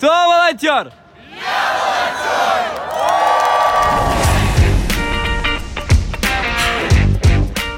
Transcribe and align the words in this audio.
Кто 0.00 0.08
волонтер? 0.08 0.94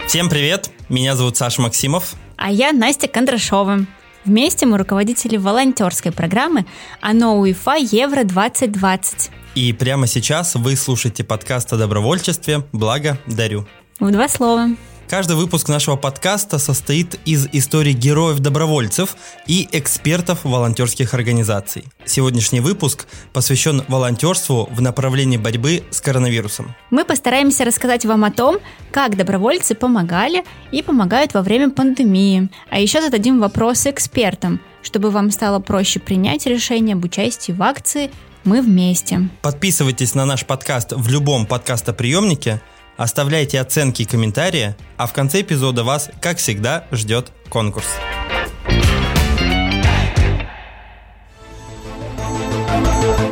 Всем 0.06 0.28
привет! 0.28 0.70
Меня 0.88 1.16
зовут 1.16 1.36
Саша 1.36 1.60
Максимов. 1.62 2.14
А 2.36 2.48
я 2.52 2.70
Настя 2.70 3.08
Кондрашова. 3.08 3.86
Вместе 4.24 4.66
мы 4.66 4.78
руководители 4.78 5.36
волонтерской 5.36 6.12
программы 6.12 6.64
ОНО 7.00 7.40
УЕФА 7.40 7.74
Евро-2020. 7.78 9.30
И 9.56 9.72
прямо 9.72 10.06
сейчас 10.06 10.54
вы 10.54 10.76
слушаете 10.76 11.24
подкаст 11.24 11.72
о 11.72 11.76
добровольчестве 11.76 12.62
«Благо 12.70 13.18
дарю». 13.26 13.66
В 13.98 14.12
два 14.12 14.28
слова. 14.28 14.68
Каждый 15.12 15.36
выпуск 15.36 15.68
нашего 15.68 15.96
подкаста 15.96 16.58
состоит 16.58 17.20
из 17.26 17.46
историй 17.52 17.92
героев-добровольцев 17.92 19.14
и 19.46 19.68
экспертов 19.70 20.44
волонтерских 20.44 21.12
организаций. 21.12 21.84
Сегодняшний 22.06 22.60
выпуск 22.60 23.06
посвящен 23.34 23.84
волонтерству 23.88 24.70
в 24.72 24.80
направлении 24.80 25.36
борьбы 25.36 25.84
с 25.90 26.00
коронавирусом. 26.00 26.74
Мы 26.90 27.04
постараемся 27.04 27.66
рассказать 27.66 28.06
вам 28.06 28.24
о 28.24 28.30
том, 28.30 28.56
как 28.90 29.18
добровольцы 29.18 29.74
помогали 29.74 30.46
и 30.70 30.80
помогают 30.82 31.34
во 31.34 31.42
время 31.42 31.68
пандемии. 31.68 32.48
А 32.70 32.80
еще 32.80 33.02
зададим 33.02 33.38
вопросы 33.38 33.90
экспертам, 33.90 34.62
чтобы 34.80 35.10
вам 35.10 35.30
стало 35.30 35.58
проще 35.58 36.00
принять 36.00 36.46
решение 36.46 36.94
об 36.94 37.04
участии 37.04 37.52
в 37.52 37.62
акции 37.62 38.10
«Мы 38.44 38.62
вместе». 38.62 39.28
Подписывайтесь 39.42 40.14
на 40.14 40.24
наш 40.24 40.46
подкаст 40.46 40.94
в 40.96 41.06
любом 41.10 41.44
подкастоприемнике– 41.44 42.62
Оставляйте 42.96 43.60
оценки 43.60 44.02
и 44.02 44.04
комментарии, 44.04 44.74
а 44.96 45.06
в 45.06 45.12
конце 45.12 45.40
эпизода 45.40 45.84
вас, 45.84 46.10
как 46.20 46.38
всегда, 46.38 46.86
ждет 46.92 47.32
конкурс. 47.48 47.86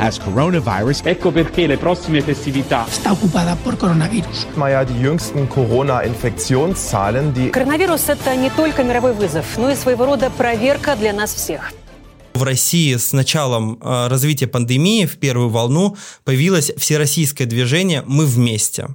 as 0.01 0.19
coronavirus. 0.19 1.01
Ecco 1.03 1.31
perché 1.31 1.67
le 1.67 1.77
prossime 1.77 2.21
festività 2.21 2.85
sta 2.89 3.11
occupata 3.11 3.55
por 3.55 3.77
coronavirus. 3.77 4.47
Ja, 4.57 4.83
die 4.83 4.99
jüngsten 4.99 5.47
Corona-Infektionszahlen, 5.47 7.33
die... 7.33 7.51
Коронавирус– 7.51 8.03
это 8.09 8.35
не 8.35 8.49
только 8.49 8.83
мировой 8.83 9.13
вызов, 9.13 9.45
но 9.57 9.69
и 9.69 9.75
своего 9.75 10.05
рода 10.05 10.29
проверка 10.29 10.95
для 10.95 11.13
нас 11.13 11.33
всех. 11.33 11.71
В 12.33 12.43
России 12.43 12.95
с 12.95 13.13
началом 13.13 13.77
э, 13.81 14.07
развития 14.07 14.47
пандемии 14.47 15.05
в 15.05 15.17
первую 15.17 15.49
волну 15.49 15.95
появилось 16.23 16.71
всероссийское 16.77 17.45
движение 17.45 18.03
«Мы 18.07 18.25
вместе». 18.25 18.87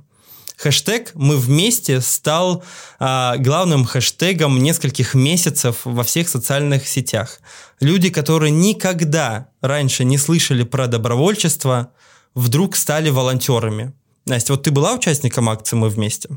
Хэштег 0.56 1.12
«Мы 1.14 1.36
вместе» 1.36 2.00
стал 2.00 2.64
а, 2.98 3.36
главным 3.36 3.84
хэштегом 3.84 4.62
нескольких 4.62 5.14
месяцев 5.14 5.82
во 5.84 6.02
всех 6.02 6.30
социальных 6.30 6.88
сетях. 6.88 7.40
Люди, 7.78 8.08
которые 8.08 8.50
никогда 8.50 9.48
раньше 9.60 10.04
не 10.04 10.16
слышали 10.16 10.62
про 10.62 10.86
добровольчество, 10.86 11.92
вдруг 12.34 12.74
стали 12.74 13.10
волонтерами. 13.10 13.92
Настя, 14.24 14.54
вот 14.54 14.62
ты 14.62 14.70
была 14.70 14.94
участником 14.94 15.50
акции 15.50 15.76
«Мы 15.76 15.90
вместе»? 15.90 16.30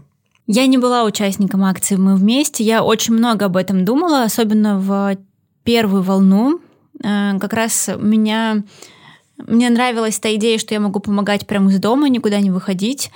Я 0.47 0.65
не 0.65 0.77
была 0.77 1.05
участником 1.05 1.63
акции 1.63 1.95
«Мы 1.95 2.17
вместе». 2.17 2.63
Я 2.65 2.83
очень 2.83 3.13
много 3.13 3.45
об 3.45 3.55
этом 3.55 3.85
думала, 3.85 4.23
особенно 4.23 4.79
в 4.79 5.17
первую 5.63 6.03
волну. 6.03 6.59
Э, 7.01 7.39
как 7.39 7.53
раз 7.53 7.89
меня... 7.97 8.63
Мне 9.37 9.69
нравилась 9.69 10.19
та 10.19 10.35
идея, 10.35 10.57
что 10.57 10.73
я 10.73 10.81
могу 10.81 10.99
помогать 10.99 11.47
прямо 11.47 11.71
из 11.71 11.79
дома, 11.79 12.09
никуда 12.09 12.41
не 12.41 12.51
выходить 12.51 13.09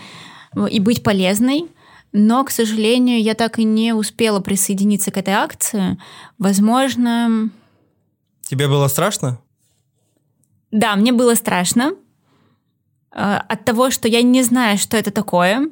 и 0.70 0.80
быть 0.80 1.04
полезной. 1.04 1.70
Но, 2.12 2.44
к 2.44 2.52
сожалению, 2.52 3.22
я 3.22 3.34
так 3.34 3.58
и 3.58 3.64
не 3.64 3.94
успела 3.94 4.40
присоединиться 4.40 5.12
к 5.12 5.18
этой 5.18 5.34
акции. 5.34 5.98
Возможно... 6.38 7.50
Тебе 8.44 8.68
было 8.68 8.88
страшно? 8.88 9.40
Да, 10.70 10.96
мне 10.96 11.12
было 11.12 11.34
страшно 11.34 11.94
э, 13.12 13.20
от 13.20 13.66
того, 13.66 13.90
что 13.90 14.08
я 14.08 14.22
не 14.22 14.44
знаю, 14.44 14.78
что 14.78 14.96
это 14.96 15.10
такое, 15.12 15.70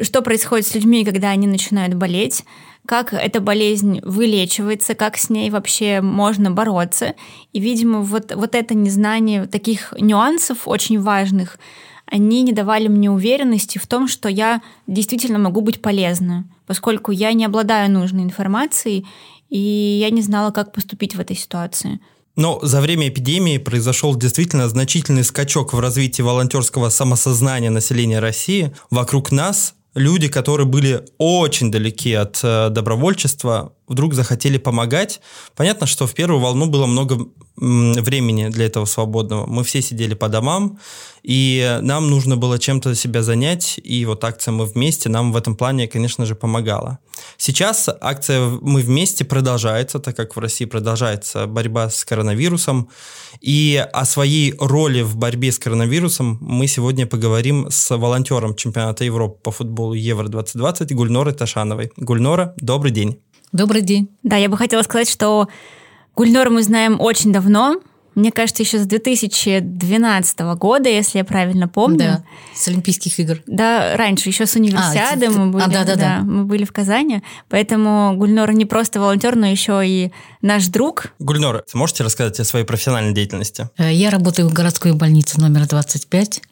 что 0.00 0.22
происходит 0.22 0.66
с 0.66 0.74
людьми, 0.74 1.04
когда 1.04 1.28
они 1.28 1.46
начинают 1.46 1.94
болеть, 1.94 2.44
как 2.86 3.12
эта 3.12 3.40
болезнь 3.40 4.00
вылечивается, 4.02 4.94
как 4.94 5.18
с 5.18 5.28
ней 5.28 5.50
вообще 5.50 6.00
можно 6.00 6.50
бороться. 6.50 7.14
И, 7.52 7.60
видимо, 7.60 8.00
вот, 8.00 8.34
вот 8.34 8.54
это 8.54 8.74
незнание 8.74 9.46
таких 9.46 9.92
нюансов 9.98 10.66
очень 10.66 10.98
важных– 11.00 11.58
они 12.14 12.42
не 12.42 12.52
давали 12.52 12.86
мне 12.86 13.10
уверенности 13.10 13.78
в 13.78 13.88
том, 13.88 14.06
что 14.06 14.28
я 14.28 14.62
действительно 14.86 15.40
могу 15.40 15.62
быть 15.62 15.82
полезна, 15.82 16.44
поскольку 16.64 17.10
я 17.10 17.32
не 17.32 17.44
обладаю 17.44 17.90
нужной 17.90 18.22
информацией, 18.22 19.04
и 19.50 19.98
я 20.00 20.10
не 20.10 20.22
знала, 20.22 20.52
как 20.52 20.72
поступить 20.72 21.16
в 21.16 21.20
этой 21.20 21.34
ситуации. 21.34 21.98
Но 22.36 22.60
за 22.62 22.80
время 22.80 23.08
эпидемии 23.08 23.58
произошел 23.58 24.14
действительно 24.14 24.68
значительный 24.68 25.24
скачок 25.24 25.72
в 25.72 25.80
развитии 25.80 26.22
волонтерского 26.22 26.88
самосознания 26.88 27.70
населения 27.70 28.20
России. 28.20 28.72
Вокруг 28.90 29.32
нас 29.32 29.74
люди, 29.96 30.28
которые 30.28 30.68
были 30.68 31.04
очень 31.18 31.72
далеки 31.72 32.12
от 32.12 32.38
э, 32.44 32.68
добровольчества, 32.70 33.72
вдруг 33.86 34.14
захотели 34.14 34.58
помогать. 34.58 35.20
Понятно, 35.56 35.86
что 35.86 36.06
в 36.06 36.14
первую 36.14 36.40
волну 36.40 36.66
было 36.66 36.86
много 36.86 37.26
времени 37.56 38.48
для 38.48 38.66
этого 38.66 38.84
свободного. 38.84 39.46
Мы 39.46 39.62
все 39.62 39.80
сидели 39.80 40.14
по 40.14 40.28
домам, 40.28 40.78
и 41.22 41.78
нам 41.82 42.10
нужно 42.10 42.36
было 42.36 42.58
чем-то 42.58 42.94
себя 42.94 43.22
занять, 43.22 43.80
и 43.82 44.04
вот 44.04 44.24
акция 44.24 44.52
«Мы 44.52 44.66
вместе» 44.66 45.08
нам 45.08 45.32
в 45.32 45.36
этом 45.36 45.56
плане, 45.56 45.86
конечно 45.86 46.26
же, 46.26 46.34
помогала. 46.34 46.98
Сейчас 47.36 47.88
акция 48.00 48.48
«Мы 48.60 48.80
вместе» 48.80 49.24
продолжается, 49.24 50.00
так 50.00 50.16
как 50.16 50.34
в 50.34 50.40
России 50.40 50.64
продолжается 50.64 51.46
борьба 51.46 51.90
с 51.90 52.04
коронавирусом, 52.04 52.88
и 53.40 53.86
о 53.92 54.04
своей 54.04 54.54
роли 54.58 55.02
в 55.02 55.16
борьбе 55.16 55.52
с 55.52 55.58
коронавирусом 55.58 56.38
мы 56.40 56.66
сегодня 56.66 57.06
поговорим 57.06 57.68
с 57.70 57.96
волонтером 57.96 58.56
чемпионата 58.56 59.04
Европы 59.04 59.38
по 59.42 59.50
футболу 59.52 59.94
Евро-2020 59.94 60.92
Гульнорой 60.94 61.34
Ташановой. 61.34 61.92
Гульнора, 61.96 62.54
добрый 62.56 62.90
день. 62.90 63.23
Добрый 63.54 63.82
день. 63.82 64.08
Да, 64.24 64.36
я 64.36 64.48
бы 64.48 64.56
хотела 64.56 64.82
сказать, 64.82 65.08
что 65.08 65.48
Гульнору 66.16 66.50
мы 66.50 66.64
знаем 66.64 67.00
очень 67.00 67.32
давно. 67.32 67.76
Мне 68.16 68.32
кажется, 68.32 68.64
еще 68.64 68.80
с 68.80 68.86
2012 68.86 70.40
года, 70.58 70.88
если 70.88 71.18
я 71.18 71.24
правильно 71.24 71.68
помню. 71.68 71.98
Да, 71.98 72.24
с 72.52 72.66
Олимпийских 72.66 73.16
игр. 73.20 73.42
Да, 73.46 73.96
раньше, 73.96 74.28
еще 74.28 74.46
с 74.46 74.56
универсиады 74.56 75.26
а, 75.26 75.30
мы 75.30 75.52
были. 75.52 75.62
А, 75.62 75.68
да, 75.68 75.84
да, 75.84 75.94
да, 75.94 76.18
мы 76.22 76.44
были 76.46 76.64
в 76.64 76.72
Казани. 76.72 77.22
Поэтому 77.48 78.16
Гульнор 78.16 78.50
не 78.50 78.64
просто 78.64 78.98
волонтер, 78.98 79.36
но 79.36 79.46
еще 79.46 79.82
и 79.86 80.10
наш 80.42 80.66
друг. 80.66 81.12
Гульнор, 81.20 81.64
можете 81.74 82.02
рассказать 82.02 82.40
о 82.40 82.44
своей 82.44 82.64
профессиональной 82.64 83.14
деятельности? 83.14 83.70
Э, 83.78 83.92
я 83.92 84.10
работаю 84.10 84.48
в 84.48 84.52
городской 84.52 84.94
больнице 84.94 85.40
номер 85.40 85.68
25. 85.68 86.42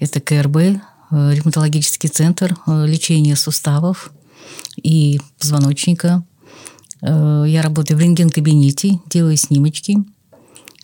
Это 0.00 0.20
КРБ, 0.20 0.56
э, 0.56 0.76
ревматологический 1.10 2.10
центр 2.10 2.56
э, 2.66 2.84
лечения 2.86 3.36
суставов 3.36 4.12
и 4.76 5.18
позвоночника. 5.38 6.24
Э, 7.02 7.44
я 7.46 7.62
работаю 7.62 7.98
в 7.98 8.00
рентген-кабинете, 8.00 9.00
делаю 9.06 9.36
снимочки. 9.36 9.98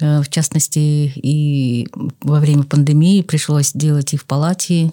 Э, 0.00 0.20
в 0.22 0.28
частности, 0.28 0.78
и 1.14 1.88
во 2.22 2.40
время 2.40 2.64
пандемии 2.64 3.22
пришлось 3.22 3.72
делать 3.72 4.14
и 4.14 4.16
в 4.16 4.24
палате, 4.26 4.92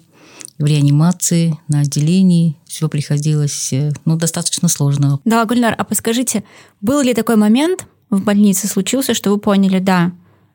в 0.57 0.65
реанимации, 0.65 1.57
на 1.67 1.81
отделении. 1.81 2.55
Все 2.65 2.87
приходилось, 2.89 3.73
э, 3.73 3.91
ну, 4.05 4.15
достаточно 4.17 4.67
сложно. 4.67 5.19
Да, 5.25 5.45
Гульнар, 5.45 5.75
а 5.77 5.83
подскажите, 5.83 6.43
был 6.81 7.01
ли 7.01 7.13
такой 7.13 7.35
момент 7.35 7.85
в 8.09 8.23
больнице 8.23 8.67
случился, 8.67 9.13
что 9.13 9.31
вы 9.31 9.37
поняли, 9.37 9.79
да, 9.79 10.11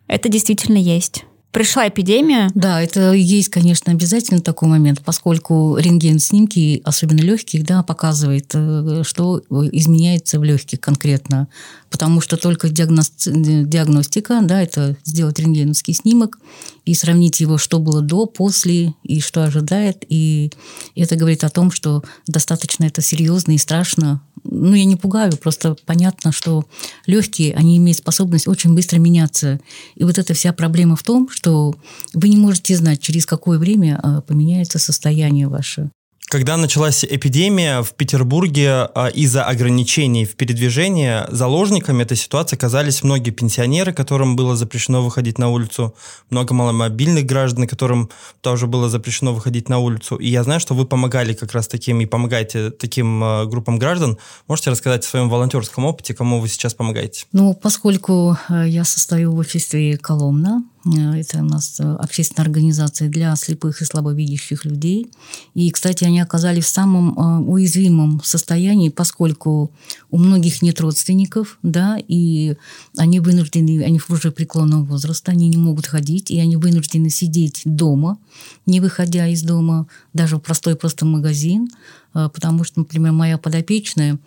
это 0.07 0.29
действительно 0.29 0.79
есть? 0.79 1.25
Пришла 1.53 1.89
эпидемия. 1.89 2.51
Да, 2.55 2.81
это 2.81 3.13
есть, 3.13 3.49
конечно, 3.49 3.93
обязательно 3.93 4.41
такой 4.41 4.69
момент, 4.69 5.03
поскольку 5.05 5.77
рентген-снимки, 5.77 6.83
особенно 6.85 7.21
легких, 7.21 7.65
да, 7.65 7.83
показывает, 7.83 8.51
э, 8.55 9.03
что 9.05 9.43
изменяется 9.73 10.39
в 10.39 10.45
легких 10.45 10.81
конкретно. 10.81 11.49
Потому 11.91 12.21
что 12.21 12.37
только 12.37 12.69
диагностика, 12.69 14.41
да, 14.43 14.63
это 14.63 14.97
сделать 15.05 15.39
рентгеновский 15.39 15.93
снимок 15.93 16.39
и 16.85 16.95
сравнить 16.95 17.41
его, 17.41 17.59
что 17.59 17.81
было 17.81 18.01
до, 18.01 18.27
после 18.27 18.95
и 19.03 19.21
что 19.21 19.45
ожидает. 19.45 20.05
И 20.09 20.53
это 20.95 21.17
говорит 21.17 21.43
о 21.43 21.51
том, 21.51 21.71
что 21.73 22.05
достаточно 22.27 22.85
это 22.85 23.03
серьезно 23.03 23.53
и 23.53 23.59
страшно 23.59 24.23
ну, 24.45 24.75
я 24.75 24.85
не 24.85 24.97
пугаю, 24.97 25.37
просто 25.37 25.77
понятно, 25.87 26.33
что 26.33 26.65
легкие, 27.07 27.55
они 27.55 27.77
имеют 27.77 27.99
способность 27.99 28.49
очень 28.49 28.75
быстро 28.75 28.99
меняться. 28.99 29.61
И 29.97 30.05
вот 30.05 30.19
эта 30.19 30.35
вся 30.35 30.53
проблема 30.53 30.97
в 30.97 31.03
том, 31.03 31.29
что 31.31 31.75
вы 32.15 32.29
не 32.29 32.37
можете 32.37 32.77
знать, 32.77 33.01
через 33.01 33.27
какое 33.27 33.59
время 33.59 34.01
а, 34.03 34.21
поменяется 34.23 34.79
состояние 34.79 35.49
ваше. 35.49 35.91
Когда 36.31 36.57
началась 36.57 37.05
эпидемия 37.05 37.83
в 37.83 37.93
Петербурге 37.95 38.89
а, 38.95 39.09
из-за 39.09 39.43
ограничений 39.43 40.25
в 40.25 40.37
передвижении, 40.37 41.25
заложниками 41.29 42.05
этой 42.05 42.17
ситуации 42.17 42.55
оказались 42.55 43.03
многие 43.03 43.33
пенсионеры, 43.33 43.93
которым 43.93 44.37
было 44.37 44.55
запрещено 44.55 45.03
выходить 45.03 45.39
на 45.39 45.49
улицу, 45.49 45.93
много 46.31 46.55
маломобильных 46.55 47.27
граждан, 47.27 47.67
которым 47.67 48.11
тоже 48.43 48.69
было 48.69 48.89
запрещено 48.89 49.35
выходить 49.35 49.69
на 49.69 49.81
улицу. 49.81 50.15
И 50.19 50.29
я 50.29 50.45
знаю, 50.45 50.61
что 50.61 50.75
вы 50.75 50.87
помогали 50.87 51.33
как 51.33 51.53
раз 51.53 51.67
таким 51.67 52.01
и 52.01 52.07
помогаете 52.07 52.71
таким 52.71 53.25
а, 53.25 53.47
группам 53.47 53.81
граждан. 53.81 54.17
Можете 54.47 54.71
рассказать 54.71 55.05
о 55.05 55.09
своем 55.09 55.29
волонтерском 55.29 55.85
опыте, 55.85 56.15
кому 56.15 56.39
вы 56.39 56.47
сейчас 56.47 56.75
помогаете? 56.75 57.27
Ну, 57.33 57.55
поскольку 57.55 58.39
э, 58.49 58.69
я 58.69 58.85
состою 58.85 59.33
в 59.33 59.39
офисе 59.39 59.99
Коломна, 59.99 60.63
это 60.85 61.41
у 61.41 61.45
нас 61.45 61.79
э, 61.79 61.85
общественная 61.85 62.47
организация 62.47 63.11
для 63.11 63.37
слепых 63.37 63.83
и 63.83 63.85
слабовидящих 63.85 64.65
людей. 64.65 65.11
И, 65.53 65.71
кстати, 65.71 66.05
они 66.05 66.21
оказались 66.21 66.65
в 66.65 66.69
самом 66.69 67.19
э, 67.19 67.39
уязвимом 67.45 68.23
состоянии, 68.25 68.89
поскольку 68.89 69.73
у 70.11 70.17
многих 70.17 70.63
нет 70.63 70.81
родственников, 70.81 71.59
да, 71.63 71.99
и 72.09 72.57
они 72.97 73.21
вынуждены, 73.21 73.85
они 73.85 74.01
уже 74.09 74.31
преклонного 74.33 74.85
возраста, 74.85 75.33
они 75.33 75.49
не 75.49 75.59
могут 75.59 75.87
ходить, 75.87 76.31
и 76.31 76.41
они 76.41 76.57
вынуждены 76.57 77.11
сидеть 77.11 77.61
дома, 77.65 78.19
не 78.65 78.81
выходя 78.81 79.27
из 79.29 79.43
дома, 79.43 79.87
даже 80.15 80.37
в 80.37 80.41
простой 80.41 80.77
просто 80.77 81.05
магазин, 81.05 81.69
потому 82.13 82.65
что, 82.65 82.81
например, 82.81 83.13
моя 83.13 83.37
подопечная, 83.37 84.19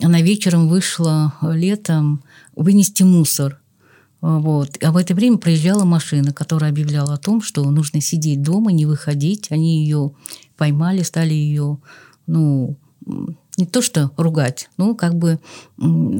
она 0.00 0.20
вечером 0.20 0.68
вышла 0.68 1.34
летом 1.42 2.22
вынести 2.54 3.02
мусор– 3.02 3.58
вот. 4.22 4.78
А 4.82 4.92
в 4.92 4.96
это 4.96 5.14
время 5.14 5.36
проезжала 5.36 5.84
машина, 5.84 6.32
которая 6.32 6.70
объявляла 6.70 7.14
о 7.14 7.18
том, 7.18 7.42
что 7.42 7.68
нужно 7.70 8.00
сидеть 8.00 8.40
дома, 8.40 8.70
не 8.70 8.86
выходить. 8.86 9.48
Они 9.50 9.82
ее 9.82 10.12
поймали, 10.56 11.02
стали 11.02 11.34
ее, 11.34 11.78
ну, 12.28 12.76
не 13.58 13.66
то 13.66 13.82
что 13.82 14.12
ругать, 14.16 14.70
ну, 14.78 14.94
как 14.94 15.16
бы... 15.16 15.40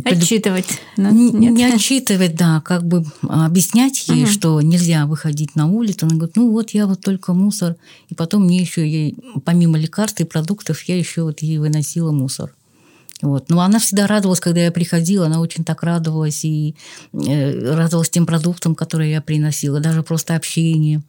Отчитывать. 0.04 0.66
Не, 0.96 1.30
не 1.30 1.64
отчитывать, 1.64 2.34
да, 2.34 2.60
как 2.60 2.84
бы 2.84 3.04
объяснять 3.22 4.08
ей, 4.08 4.24
угу. 4.24 4.30
что 4.30 4.60
нельзя 4.60 5.06
выходить 5.06 5.54
на 5.54 5.66
улицу. 5.66 6.06
Она 6.06 6.16
говорит, 6.16 6.36
ну 6.36 6.50
вот 6.50 6.70
я 6.70 6.88
вот 6.88 7.00
только 7.00 7.32
мусор. 7.32 7.76
И 8.08 8.14
потом 8.14 8.44
мне 8.44 8.58
еще, 8.58 8.86
ей, 8.86 9.16
помимо 9.44 9.78
лекарств 9.78 10.20
и 10.20 10.24
продуктов, 10.24 10.82
я 10.82 10.98
еще 10.98 11.22
вот 11.22 11.40
ей 11.40 11.58
выносила 11.58 12.10
мусор. 12.10 12.52
Вот. 13.22 13.48
Но 13.48 13.60
она 13.60 13.78
всегда 13.78 14.06
радовалась, 14.08 14.40
когда 14.40 14.60
я 14.60 14.72
приходила, 14.72 15.26
она 15.26 15.40
очень 15.40 15.64
так 15.64 15.82
радовалась 15.84 16.44
и 16.44 16.74
э, 17.12 17.74
радовалась 17.74 18.10
тем 18.10 18.26
продуктам, 18.26 18.74
которые 18.74 19.12
я 19.12 19.22
приносила, 19.22 19.80
даже 19.80 20.02
просто 20.02 20.34
общение. 20.34 21.02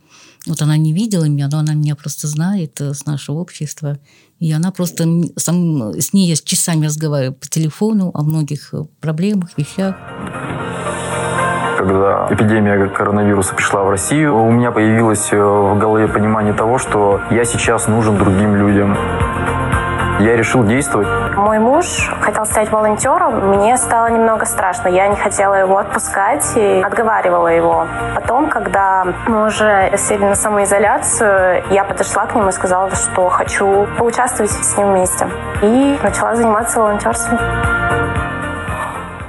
Вот 0.46 0.62
она 0.62 0.78
не 0.78 0.94
видела 0.94 1.26
меня, 1.26 1.48
но 1.52 1.58
она 1.58 1.74
меня 1.74 1.96
просто 1.96 2.28
знает 2.28 2.80
э, 2.82 2.94
с 2.94 3.06
нашего 3.08 3.38
общества. 3.38 3.98
И 4.40 4.52
она 4.52 4.72
просто... 4.72 5.06
Сам, 5.38 5.94
с 6.00 6.14
ней 6.14 6.30
я 6.30 6.36
часами 6.36 6.86
разговариваю 6.86 7.34
по 7.34 7.48
телефону 7.48 8.12
о 8.14 8.22
многих 8.22 8.74
э, 8.74 8.86
проблемах, 9.02 9.50
вещах. 9.58 9.96
Когда 11.80 12.28
эпидемия 12.32 12.88
коронавируса 12.90 13.56
пришла 13.56 13.84
в 13.84 13.90
Россию, 13.90 14.38
у 14.38 14.52
меня 14.52 14.72
появилось 14.72 15.32
в 15.32 15.80
голове 15.80 16.08
понимание 16.08 16.54
того, 16.54 16.78
что 16.78 17.20
я 17.32 17.44
сейчас 17.44 17.88
нужен 17.88 18.18
другим 18.18 18.56
людям 18.56 18.96
я 20.20 20.36
решил 20.36 20.64
действовать. 20.64 21.08
Мой 21.44 21.60
муж 21.60 21.86
хотел 22.22 22.46
стать 22.46 22.72
волонтером. 22.72 23.50
Мне 23.50 23.76
стало 23.76 24.08
немного 24.08 24.46
страшно. 24.46 24.88
Я 24.88 25.10
не 25.10 25.18
хотела 25.18 25.56
его 25.56 25.78
отпускать 25.78 26.46
и 26.56 26.82
отговаривала 26.82 27.50
его. 27.50 27.86
Потом, 28.16 28.50
когда 28.50 29.04
мы 29.28 29.48
уже 29.48 29.94
сели 29.98 30.24
на 30.24 30.36
самоизоляцию, 30.36 31.66
я 31.70 31.84
подошла 31.84 32.28
к 32.28 32.36
нему 32.36 32.48
и 32.48 32.52
сказала, 32.54 32.96
что 32.96 33.28
хочу 33.28 33.90
поучаствовать 33.98 34.52
с 34.52 34.78
ним 34.78 34.94
вместе. 34.94 35.28
И 35.62 36.00
начала 36.02 36.34
заниматься 36.34 36.80
волонтерством. 36.80 37.38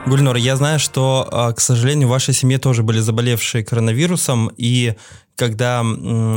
Гульнор, 0.07 0.37
я 0.37 0.55
знаю, 0.55 0.79
что, 0.79 1.27
а, 1.33 1.53
к 1.53 1.61
сожалению, 1.61 2.07
в 2.07 2.13
вашей 2.13 2.33
семье 2.33 2.59
тоже 2.59 2.85
были 2.85 3.01
заболевшие 3.01 3.65
коронавирусом, 3.65 4.53
и 4.57 4.95
когда 5.37 5.83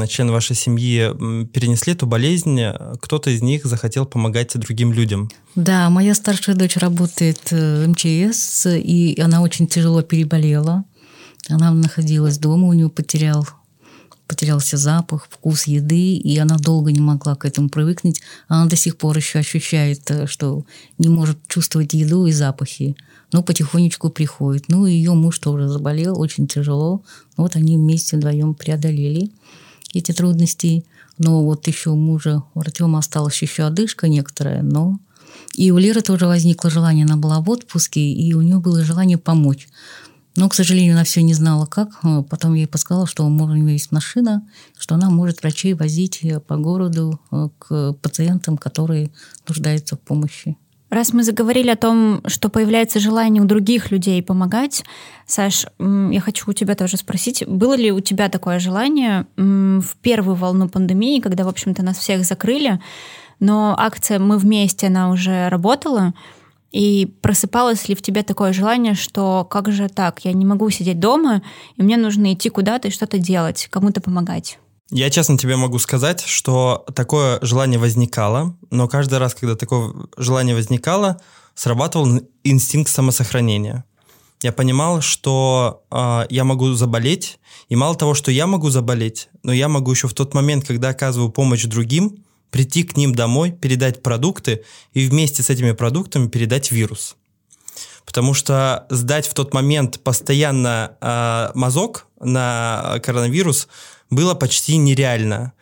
члены 0.07 0.31
вашей 0.31 0.55
семьи 0.55 1.13
перенесли 1.47 1.93
эту 1.93 2.07
болезнь, 2.07 2.59
кто-то 2.99 3.29
из 3.29 3.41
них 3.41 3.65
захотел 3.65 4.05
помогать 4.05 4.57
другим 4.57 4.91
людям. 4.93 5.29
Да, 5.55 5.89
моя 5.89 6.13
старшая 6.13 6.55
дочь 6.55 6.77
работает 6.77 7.39
э, 7.51 7.83
в 7.83 7.89
МЧС, 7.89 8.67
и 8.67 9.19
она 9.19 9.41
очень 9.41 9.67
тяжело 9.67 10.01
переболела. 10.01 10.83
Она 11.49 11.71
находилась 11.71 12.37
дома, 12.37 12.67
у 12.67 12.73
нее 12.73 12.89
потерял 12.89 13.47
потерялся 14.27 14.77
запах, 14.77 15.27
вкус 15.29 15.67
еды, 15.67 16.15
и 16.15 16.37
она 16.37 16.57
долго 16.57 16.91
не 16.91 16.99
могла 16.99 17.35
к 17.35 17.45
этому 17.45 17.69
привыкнуть. 17.69 18.21
Она 18.49 18.65
до 18.65 18.75
сих 18.75 18.97
пор 18.97 19.17
еще 19.17 19.39
ощущает, 19.39 20.11
э, 20.11 20.27
что 20.27 20.65
не 20.97 21.09
может 21.09 21.37
чувствовать 21.47 21.93
еду 21.93 22.25
и 22.27 22.31
запахи 22.31 22.95
но 23.31 23.43
потихонечку 23.43 24.09
приходит. 24.09 24.65
Ну, 24.67 24.85
ее 24.85 25.13
муж 25.13 25.39
тоже 25.39 25.67
заболел, 25.67 26.19
очень 26.19 26.47
тяжело. 26.47 27.03
Вот 27.35 27.55
они 27.55 27.77
вместе 27.77 28.17
вдвоем 28.17 28.53
преодолели 28.53 29.31
эти 29.93 30.11
трудности. 30.11 30.85
Но 31.17 31.43
вот 31.43 31.67
еще 31.67 31.89
у 31.89 31.95
мужа, 31.95 32.43
у 32.53 32.59
Артема 32.59 32.99
осталась 32.99 33.41
еще 33.41 33.63
одышка 33.63 34.07
некоторая, 34.07 34.61
но... 34.61 34.99
И 35.55 35.71
у 35.71 35.77
Леры 35.77 36.01
тоже 36.01 36.27
возникло 36.27 36.69
желание, 36.69 37.05
она 37.05 37.15
была 37.15 37.39
в 37.39 37.49
отпуске, 37.49 37.99
и 37.99 38.33
у 38.33 38.41
нее 38.41 38.59
было 38.59 38.83
желание 38.83 39.17
помочь. 39.17 39.67
Но, 40.35 40.49
к 40.49 40.53
сожалению, 40.53 40.93
она 40.93 41.03
все 41.03 41.23
не 41.23 41.33
знала, 41.33 41.65
как. 41.65 41.99
Потом 42.29 42.53
я 42.53 42.61
ей 42.61 42.67
подсказала, 42.67 43.07
что 43.07 43.25
у 43.25 43.29
нее 43.29 43.73
есть 43.73 43.91
машина, 43.91 44.47
что 44.77 44.93
она 44.93 45.09
может 45.09 45.41
врачей 45.41 45.73
возить 45.73 46.23
по 46.45 46.57
городу 46.57 47.19
э, 47.31 47.49
к 47.57 47.93
пациентам, 47.93 48.57
которые 48.57 49.11
нуждаются 49.47 49.95
в 49.95 49.99
помощи. 49.99 50.55
Раз 50.89 51.11
мы 51.11 51.23
заговорили 51.23 51.69
о 51.69 51.75
том, 51.75 52.21
что 52.27 52.47
появляется 52.47 52.99
желание 52.99 53.43
у 53.43 53.45
других 53.45 53.91
людей 53.91 54.23
помогать, 54.23 54.85
Саш, 55.25 55.65
я 55.79 56.21
хочу 56.21 56.49
у 56.49 56.53
тебя 56.53 56.75
тоже 56.75 56.95
спросить, 56.95 57.45
было 57.45 57.75
ли 57.75 57.91
у 57.91 57.99
тебя 57.99 58.29
такое 58.29 58.59
желание 58.59 59.27
в 59.35 59.97
первую 60.01 60.35
волну 60.35 60.69
пандемии, 60.69 61.19
когда, 61.19 61.43
в 61.43 61.49
общем-то, 61.49 61.83
нас 61.83 61.97
всех 61.97 62.23
закрыли, 62.23 62.79
но 63.39 63.75
акция 63.77 64.17
«Мы 64.17 64.37
вместе», 64.37 64.87
она 64.87 65.11
уже 65.11 65.49
работала, 65.49 66.13
и 66.71 67.13
просыпалось 67.21 67.89
ли 67.89 67.95
в 67.95 68.01
тебе 68.01 68.23
такое 68.23 68.53
желание, 68.53 68.93
что 68.93 69.45
как 69.49 69.71
же 69.71 69.89
так, 69.89 70.23
я 70.23 70.31
не 70.31 70.45
могу 70.45 70.69
сидеть 70.69 70.99
дома, 70.99 71.41
и 71.75 71.83
мне 71.83 71.97
нужно 71.97 72.33
идти 72.33 72.49
куда-то 72.49 72.87
и 72.87 72.91
что-то 72.91 73.17
делать, 73.17 73.67
кому-то 73.69 73.99
помогать? 73.99 74.57
Я 74.89 75.09
честно 75.09 75.37
тебе 75.37 75.57
могу 75.57 75.79
сказать, 75.79 76.21
что 76.21 76.85
такое 76.95 77.39
желание 77.41 77.77
возникало, 77.77 78.55
но 78.71 78.87
каждый 78.87 79.19
раз, 79.19 79.35
когда 79.35 79.55
такое 79.55 79.93
желание 80.15 80.55
возникало, 80.55 81.19
срабатывал 81.55 82.21
инстинкт 82.43 82.89
самосохранения. 82.89 83.83
Я 84.41 84.53
понимал, 84.53 85.01
что 85.01 85.83
э, 85.91 86.27
я 86.29 86.43
могу 86.43 86.71
заболеть, 86.73 87.39
и 87.67 87.75
мало 87.75 87.95
того, 87.95 88.13
что 88.13 88.31
я 88.31 88.47
могу 88.47 88.69
заболеть, 88.69 89.29
но 89.43 89.51
я 89.51 89.67
могу 89.67 89.91
еще 89.91 90.07
в 90.07 90.13
тот 90.13 90.33
момент, 90.33 90.65
когда 90.65 90.89
оказываю 90.89 91.31
помощь 91.31 91.65
другим, 91.65 92.23
прийти 92.51 92.83
к 92.83 92.95
ним 92.95 93.13
домой, 93.13 93.51
передать 93.51 94.01
продукты 94.01 94.63
и 94.93 95.05
вместе 95.07 95.43
с 95.43 95.49
этими 95.49 95.71
продуктами 95.71 96.27
передать 96.29 96.71
вирус. 96.71 97.17
Потому 98.05 98.33
что 98.33 98.85
сдать 98.89 99.27
в 99.27 99.33
тот 99.33 99.53
момент 99.53 99.99
постоянно 99.99 100.95
э, 101.01 101.51
мазок 101.55 102.07
на 102.21 103.01
коронавирус 103.03 103.67
было 104.09 104.33
почти 104.33 104.77
нереально. 104.77 105.53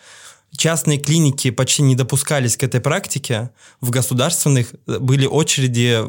Частные 0.58 0.98
клиники 0.98 1.52
почти 1.52 1.82
не 1.82 1.96
допускались 1.96 2.56
к 2.56 2.64
этой 2.64 2.80
практике. 2.80 3.50
В 3.82 3.90
государственных 3.90 4.74
были 4.86 5.26
очереди 5.26 6.00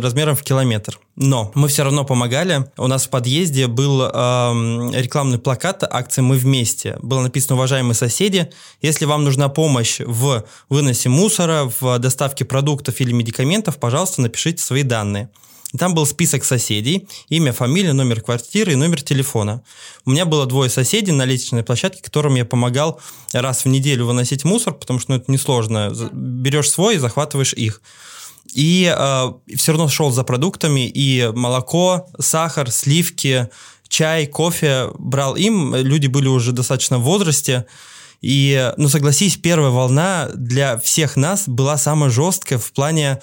размером 0.00 0.36
в 0.36 0.42
километр. 0.42 1.00
Но 1.16 1.50
мы 1.54 1.66
все 1.68 1.82
равно 1.82 2.04
помогали. 2.04 2.70
У 2.76 2.86
нас 2.86 3.06
в 3.06 3.10
подъезде 3.10 3.66
был 3.66 4.02
э, 4.02 4.08
рекламный 4.94 5.38
плакат 5.38 5.82
акции 5.82 6.20
«Мы 6.20 6.36
вместе». 6.36 6.96
Было 7.02 7.22
написано 7.22 7.56
«Уважаемые 7.56 7.94
соседи, 7.94 8.50
если 8.80 9.04
вам 9.04 9.24
нужна 9.24 9.48
помощь 9.48 10.00
в 10.00 10.44
выносе 10.68 11.08
мусора, 11.08 11.70
в 11.80 11.98
доставке 11.98 12.44
продуктов 12.44 13.00
или 13.00 13.10
медикаментов, 13.10 13.78
пожалуйста, 13.78 14.22
напишите 14.22 14.62
свои 14.62 14.84
данные». 14.84 15.28
Там 15.76 15.94
был 15.94 16.06
список 16.06 16.44
соседей, 16.44 17.06
имя, 17.28 17.52
фамилия, 17.52 17.92
номер 17.92 18.22
квартиры 18.22 18.72
и 18.72 18.76
номер 18.76 19.02
телефона. 19.02 19.62
У 20.06 20.10
меня 20.10 20.24
было 20.24 20.46
двое 20.46 20.70
соседей 20.70 21.12
на 21.12 21.26
лестничной 21.26 21.62
площадке, 21.62 22.02
которым 22.02 22.36
я 22.36 22.46
помогал 22.46 23.00
раз 23.34 23.64
в 23.64 23.68
неделю 23.68 24.06
выносить 24.06 24.44
мусор, 24.44 24.72
потому 24.72 24.98
что 24.98 25.10
ну, 25.10 25.18
это 25.18 25.30
несложно. 25.30 25.92
Берешь 26.12 26.70
свой 26.70 26.94
и 26.94 26.98
захватываешь 26.98 27.52
их. 27.52 27.82
И 28.54 28.90
э, 28.90 29.32
все 29.56 29.72
равно 29.72 29.88
шел 29.88 30.10
за 30.10 30.24
продуктами, 30.24 30.88
и 30.88 31.30
молоко, 31.34 32.06
сахар, 32.18 32.70
сливки, 32.70 33.50
чай, 33.88 34.26
кофе 34.26 34.88
брал 34.98 35.36
им. 35.36 35.74
Люди 35.74 36.06
были 36.06 36.28
уже 36.28 36.52
достаточно 36.52 36.98
в 36.98 37.02
возрасте, 37.02 37.66
И, 38.20 38.72
ну, 38.76 38.88
согласись, 38.88 39.36
первая 39.36 39.70
волна 39.70 40.28
для 40.34 40.78
всех 40.78 41.16
нас 41.16 41.44
была 41.48 41.76
самая 41.78 42.10
жесткая 42.10 42.58
в 42.58 42.72
плане 42.72 43.20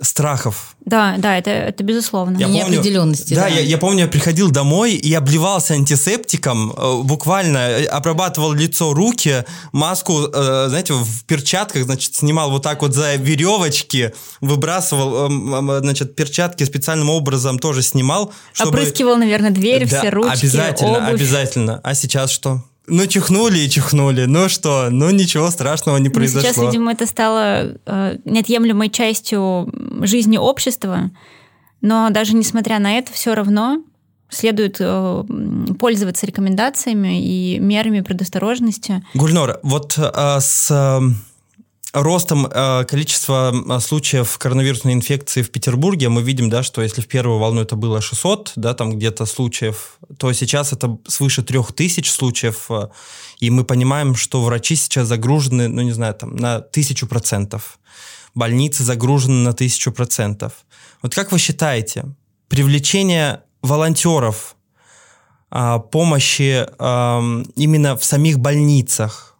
страхов. 0.00 0.76
Да, 0.84 1.16
да, 1.18 1.36
это, 1.36 1.50
это 1.50 1.82
безусловно. 1.82 2.38
Я 2.38 2.46
помню- 2.46 2.62
Неопределенности, 2.62 3.34
Да, 3.34 3.42
да. 3.42 3.48
Я, 3.48 3.60
я 3.60 3.78
помню, 3.78 4.02
я 4.02 4.06
приходил 4.08 4.50
домой 4.50 4.94
и 4.94 5.12
обливался 5.12 5.74
антисептиком, 5.74 6.72
э, 6.72 7.02
буквально 7.02 7.58
э, 7.58 7.84
обрабатывал 7.86 8.52
лицо, 8.52 8.94
руки, 8.94 9.44
маску, 9.72 10.26
э, 10.32 10.66
знаете, 10.68 10.94
в 10.94 11.24
перчатках, 11.24 11.84
значит, 11.84 12.14
снимал 12.14 12.50
вот 12.50 12.62
так 12.62 12.82
вот 12.82 12.94
за 12.94 13.16
веревочки, 13.16 14.14
выбрасывал, 14.40 15.26
эм, 15.26 15.80
значит, 15.80 16.14
перчатки 16.14 16.64
специальным 16.64 17.10
образом 17.10 17.58
тоже 17.58 17.82
снимал, 17.82 18.32
чтобы... 18.52 18.78
Опрыскивал, 18.78 19.16
наверное, 19.16 19.50
дверь, 19.50 19.88
Да, 19.88 20.00
все 20.00 20.10
ручки, 20.10 20.38
обязательно, 20.38 20.98
обувь. 20.98 21.20
обязательно. 21.20 21.80
А 21.82 21.94
сейчас 21.94 22.30
что? 22.30 22.62
Ну, 22.88 23.06
чихнули 23.06 23.58
и 23.58 23.68
чихнули. 23.68 24.24
Ну 24.24 24.48
что? 24.48 24.88
Ну, 24.90 25.10
ничего 25.10 25.50
страшного 25.50 25.96
не 25.98 26.08
Но 26.08 26.14
произошло. 26.14 26.50
сейчас, 26.50 26.64
видимо, 26.64 26.92
это 26.92 27.06
стало 27.06 27.74
э, 27.86 28.16
неотъемлемой 28.24 28.90
частью 28.90 29.72
жизни 30.04 30.36
общества. 30.38 31.10
Но 31.80 32.10
даже 32.10 32.34
несмотря 32.34 32.78
на 32.78 32.98
это, 32.98 33.12
все 33.12 33.34
равно 33.34 33.82
следует 34.30 34.76
э, 34.80 35.24
пользоваться 35.78 36.26
рекомендациями 36.26 37.22
и 37.22 37.58
мерами 37.58 38.00
предосторожности. 38.00 39.04
Гульнор, 39.14 39.60
вот 39.62 39.98
э, 39.98 40.40
с 40.40 40.70
э, 40.70 41.00
ростом 41.92 42.46
э, 42.46 42.84
количества 42.84 43.52
э, 43.52 43.80
случаев 43.80 44.38
коронавирусной 44.38 44.92
инфекции 44.92 45.42
в 45.42 45.50
Петербурге 45.50 46.08
мы 46.08 46.22
видим, 46.22 46.50
да, 46.50 46.62
что 46.62 46.82
если 46.82 47.00
в 47.00 47.08
первую 47.08 47.38
волну 47.38 47.62
это 47.62 47.76
было 47.76 48.00
600, 48.00 48.52
да, 48.56 48.74
там 48.74 48.96
где-то 48.96 49.26
случаев, 49.26 49.98
то 50.18 50.32
сейчас 50.32 50.72
это 50.72 50.98
свыше 51.06 51.42
3000 51.42 52.08
случаев, 52.08 52.66
э, 52.70 52.88
и 53.40 53.50
мы 53.50 53.64
понимаем, 53.64 54.14
что 54.14 54.42
врачи 54.42 54.76
сейчас 54.76 55.08
загружены, 55.08 55.68
ну, 55.68 55.82
не 55.82 55.92
знаю, 55.92 56.14
там, 56.14 56.36
на 56.36 56.60
тысячу 56.60 57.06
процентов. 57.06 57.78
Больницы 58.34 58.84
загружены 58.84 59.42
на 59.44 59.52
тысячу 59.52 59.90
процентов. 59.90 60.52
Вот 61.02 61.14
как 61.14 61.32
вы 61.32 61.38
считаете, 61.38 62.04
привлечение 62.48 63.42
волонтеров, 63.62 64.56
а, 65.50 65.78
помощи 65.78 66.66
ам, 66.78 67.42
именно 67.56 67.96
в 67.96 68.04
самих 68.04 68.38
больницах, 68.38 69.37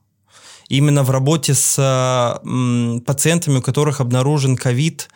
именно 0.69 1.03
в 1.03 1.11
работе 1.11 1.55
с 1.55 2.41
пациентами, 3.07 3.59
у 3.59 3.63
которых 3.63 4.01
обнаружен 4.01 4.57
ковид, 4.57 5.09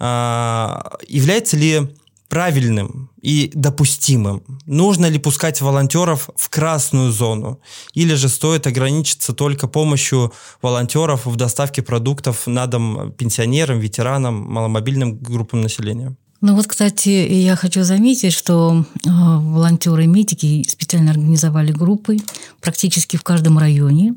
а, 0.00 0.96
является 1.08 1.56
ли 1.56 1.88
правильным 2.28 3.10
и 3.20 3.50
допустимым? 3.54 4.42
Нужно 4.66 5.06
ли 5.06 5.18
пускать 5.18 5.60
волонтеров 5.60 6.30
в 6.36 6.48
красную 6.50 7.10
зону? 7.10 7.60
Или 7.94 8.14
же 8.14 8.28
стоит 8.28 8.66
ограничиться 8.66 9.32
только 9.32 9.66
помощью 9.66 10.32
волонтеров 10.62 11.26
в 11.26 11.36
доставке 11.36 11.82
продуктов 11.82 12.46
на 12.46 12.66
дом 12.66 13.12
пенсионерам, 13.12 13.80
ветеранам, 13.80 14.34
маломобильным 14.34 15.18
группам 15.18 15.62
населения? 15.62 16.16
Ну 16.40 16.54
вот, 16.54 16.68
кстати, 16.68 17.08
я 17.08 17.56
хочу 17.56 17.82
заметить, 17.82 18.32
что 18.32 18.84
э, 19.04 19.08
волонтеры 19.08 20.04
и 20.04 20.06
медики 20.06 20.64
специально 20.68 21.10
организовали 21.10 21.72
группы 21.72 22.18
практически 22.60 23.16
в 23.16 23.24
каждом 23.24 23.58
районе. 23.58 24.14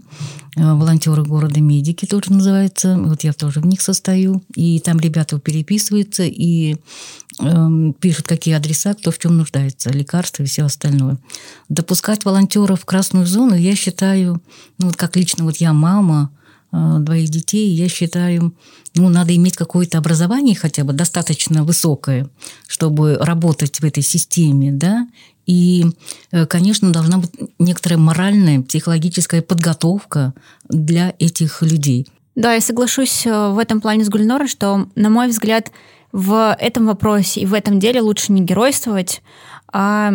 Э, 0.55 0.73
волонтеры 0.73 1.23
города 1.23 1.59
медики 1.59 2.05
тоже 2.05 2.31
называется. 2.31 2.95
Вот 2.95 3.23
я 3.23 3.33
тоже 3.33 3.59
в 3.59 3.65
них 3.65 3.81
состою. 3.81 4.43
И 4.55 4.79
там 4.79 4.99
ребята 4.99 5.39
переписываются 5.39 6.21
и 6.23 6.75
эм, 7.39 7.93
пишут, 7.93 8.27
какие 8.27 8.53
адреса, 8.53 8.93
кто 8.93 9.09
в 9.09 9.17
чем 9.17 9.37
нуждается, 9.37 9.89
лекарства 9.89 10.43
и 10.43 10.45
все 10.45 10.65
остальное. 10.65 11.17
Допускать 11.69 12.23
волонтеров 12.23 12.81
в 12.81 12.85
красную 12.85 13.25
зону, 13.25 13.55
я 13.55 13.75
считаю, 13.75 14.39
ну 14.77 14.87
вот 14.87 14.95
как 14.95 15.15
лично 15.15 15.43
вот 15.43 15.57
я 15.57 15.73
мама, 15.73 16.29
э, 16.35 16.40
двоих 16.71 17.29
детей, 17.29 17.69
я 17.73 17.89
считаю, 17.89 18.55
ну, 18.95 19.09
надо 19.09 19.35
иметь 19.35 19.55
какое-то 19.55 19.97
образование 19.97 20.55
хотя 20.55 20.83
бы 20.83 20.93
достаточно 20.93 21.63
высокое, 21.63 22.29
чтобы 22.67 23.17
работать 23.17 23.79
в 23.79 23.83
этой 23.83 24.03
системе, 24.03 24.71
да, 24.71 25.07
и, 25.45 25.85
э, 26.31 26.45
конечно, 26.45 26.91
должна 26.91 27.17
быть 27.17 27.31
некоторая 27.59 27.99
моральная, 27.99 28.61
психологическая 28.61 29.41
подготовка 29.41 30.33
для 30.69 31.13
этих 31.19 31.61
людей. 31.61 32.07
Да, 32.35 32.53
я 32.53 32.61
соглашусь 32.61 33.25
э, 33.25 33.49
в 33.49 33.57
этом 33.57 33.81
плане 33.81 34.05
с 34.05 34.09
Гульнорой, 34.09 34.47
что, 34.47 34.87
на 34.95 35.09
мой 35.09 35.27
взгляд, 35.27 35.71
в 36.11 36.55
этом 36.59 36.85
вопросе 36.85 37.41
и 37.41 37.45
в 37.45 37.53
этом 37.53 37.79
деле 37.79 38.01
лучше 38.01 38.31
не 38.31 38.41
геройствовать, 38.41 39.21
а 39.71 40.13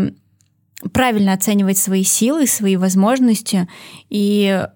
правильно 0.93 1.33
оценивать 1.33 1.79
свои 1.79 2.05
силы, 2.05 2.47
свои 2.47 2.77
возможности. 2.77 3.69
И 4.09 4.67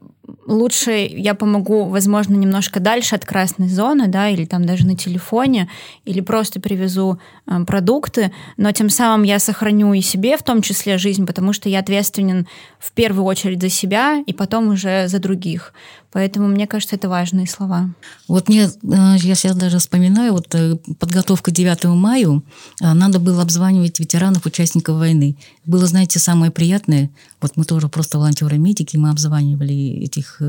лучше 0.46 0.92
я 1.10 1.34
помогу, 1.34 1.84
возможно, 1.84 2.34
немножко 2.34 2.80
дальше 2.80 3.14
от 3.14 3.24
красной 3.24 3.68
зоны, 3.68 4.08
да, 4.08 4.28
или 4.28 4.44
там 4.44 4.64
даже 4.64 4.86
на 4.86 4.96
телефоне, 4.96 5.68
или 6.04 6.20
просто 6.20 6.60
привезу 6.60 7.18
э, 7.46 7.64
продукты, 7.64 8.32
но 8.56 8.72
тем 8.72 8.90
самым 8.90 9.24
я 9.24 9.38
сохраню 9.38 9.92
и 9.94 10.00
себе 10.00 10.36
в 10.36 10.42
том 10.42 10.62
числе 10.62 10.98
жизнь, 10.98 11.26
потому 11.26 11.52
что 11.52 11.68
я 11.68 11.80
ответственен 11.80 12.46
в 12.78 12.92
первую 12.92 13.24
очередь 13.24 13.60
за 13.60 13.68
себя 13.68 14.22
и 14.26 14.32
потом 14.32 14.68
уже 14.68 15.08
за 15.08 15.18
других. 15.18 15.72
Поэтому 16.12 16.48
мне 16.48 16.66
кажется, 16.66 16.96
это 16.96 17.08
важные 17.08 17.46
слова. 17.46 17.94
Вот 18.26 18.48
мне, 18.48 18.64
э, 18.64 18.68
я 18.82 19.34
сейчас 19.34 19.56
даже 19.56 19.78
вспоминаю, 19.78 20.32
вот 20.32 20.52
э, 20.54 20.76
подготовка 20.98 21.52
9 21.52 21.84
мая, 21.94 22.42
э, 22.80 22.92
надо 22.92 23.20
было 23.20 23.42
обзванивать 23.42 24.00
ветеранов, 24.00 24.44
участников 24.44 24.96
войны. 24.96 25.36
Было, 25.64 25.86
знаете, 25.86 26.18
самое 26.18 26.50
приятное, 26.50 27.10
вот 27.40 27.56
мы 27.56 27.64
тоже 27.64 27.88
просто 27.88 28.18
волонтеры-медики, 28.18 28.96
мы 28.96 29.10
обзванивали 29.10 30.02
этих 30.02 30.40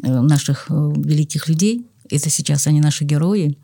наших 0.00 0.66
великих 0.70 1.48
людей, 1.48 1.84
это 2.08 2.30
сейчас 2.30 2.68
они 2.68 2.80
наши 2.80 3.04
герои, 3.04 3.58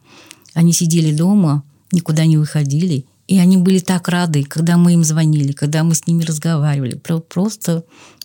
они 0.53 0.73
сидели 0.73 1.15
дома, 1.15 1.63
никуда 1.93 2.27
не 2.27 2.37
выходили, 2.37 3.07
и 3.29 3.39
они 3.39 3.57
были 3.57 3.79
так 3.79 4.09
рады, 4.09 4.45
когда 4.45 4.77
мы 4.77 4.95
им 4.95 5.05
звонили, 5.05 5.53
когда 5.53 5.83
мы 5.83 5.95
с 5.95 6.07
ними 6.07 6.25
разговаривали, 6.25 6.97
Про- 6.97 7.21
просто, 7.21 7.85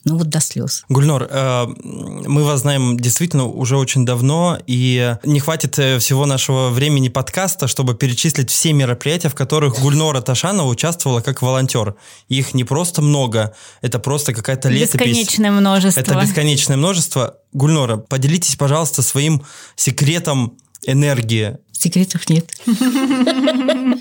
ну 0.10 0.18
вот 0.18 0.28
до 0.28 0.40
слез. 0.40 0.84
Гульнор, 0.90 1.28
э, 1.30 1.68
мы 1.84 2.44
вас 2.44 2.62
знаем 2.62 3.00
действительно 3.00 3.46
уже 3.46 3.78
очень 3.78 4.06
давно, 4.06 4.58
и 4.66 5.16
не 5.24 5.40
хватит 5.40 5.78
э, 5.78 6.00
всего 6.00 6.26
нашего 6.26 6.70
времени 6.70 7.10
подкаста, 7.10 7.68
чтобы 7.68 7.94
перечислить 7.94 8.50
все 8.50 8.74
мероприятия, 8.74 9.30
в 9.30 9.36
которых 9.36 9.80
Гульнора 9.80 10.22
Ташанова 10.22 10.68
участвовала 10.68 11.22
как 11.22 11.44
волонтер. 11.44 11.96
Их 12.28 12.56
не 12.56 12.64
просто 12.64 13.04
много, 13.04 13.54
это 13.82 14.00
просто 14.00 14.34
какая-то 14.34 14.70
летопись. 14.70 14.94
Бесконечное 14.94 15.52
множество. 15.52 16.00
Это 16.00 16.20
бесконечное 16.20 16.78
множество. 16.78 17.38
Гульнора, 17.54 17.98
поделитесь, 17.98 18.56
пожалуйста, 18.56 19.04
своим 19.04 19.44
секретом 19.76 20.58
энергии. 20.86 21.58
Секретов 21.80 22.30
нет. 22.30 22.52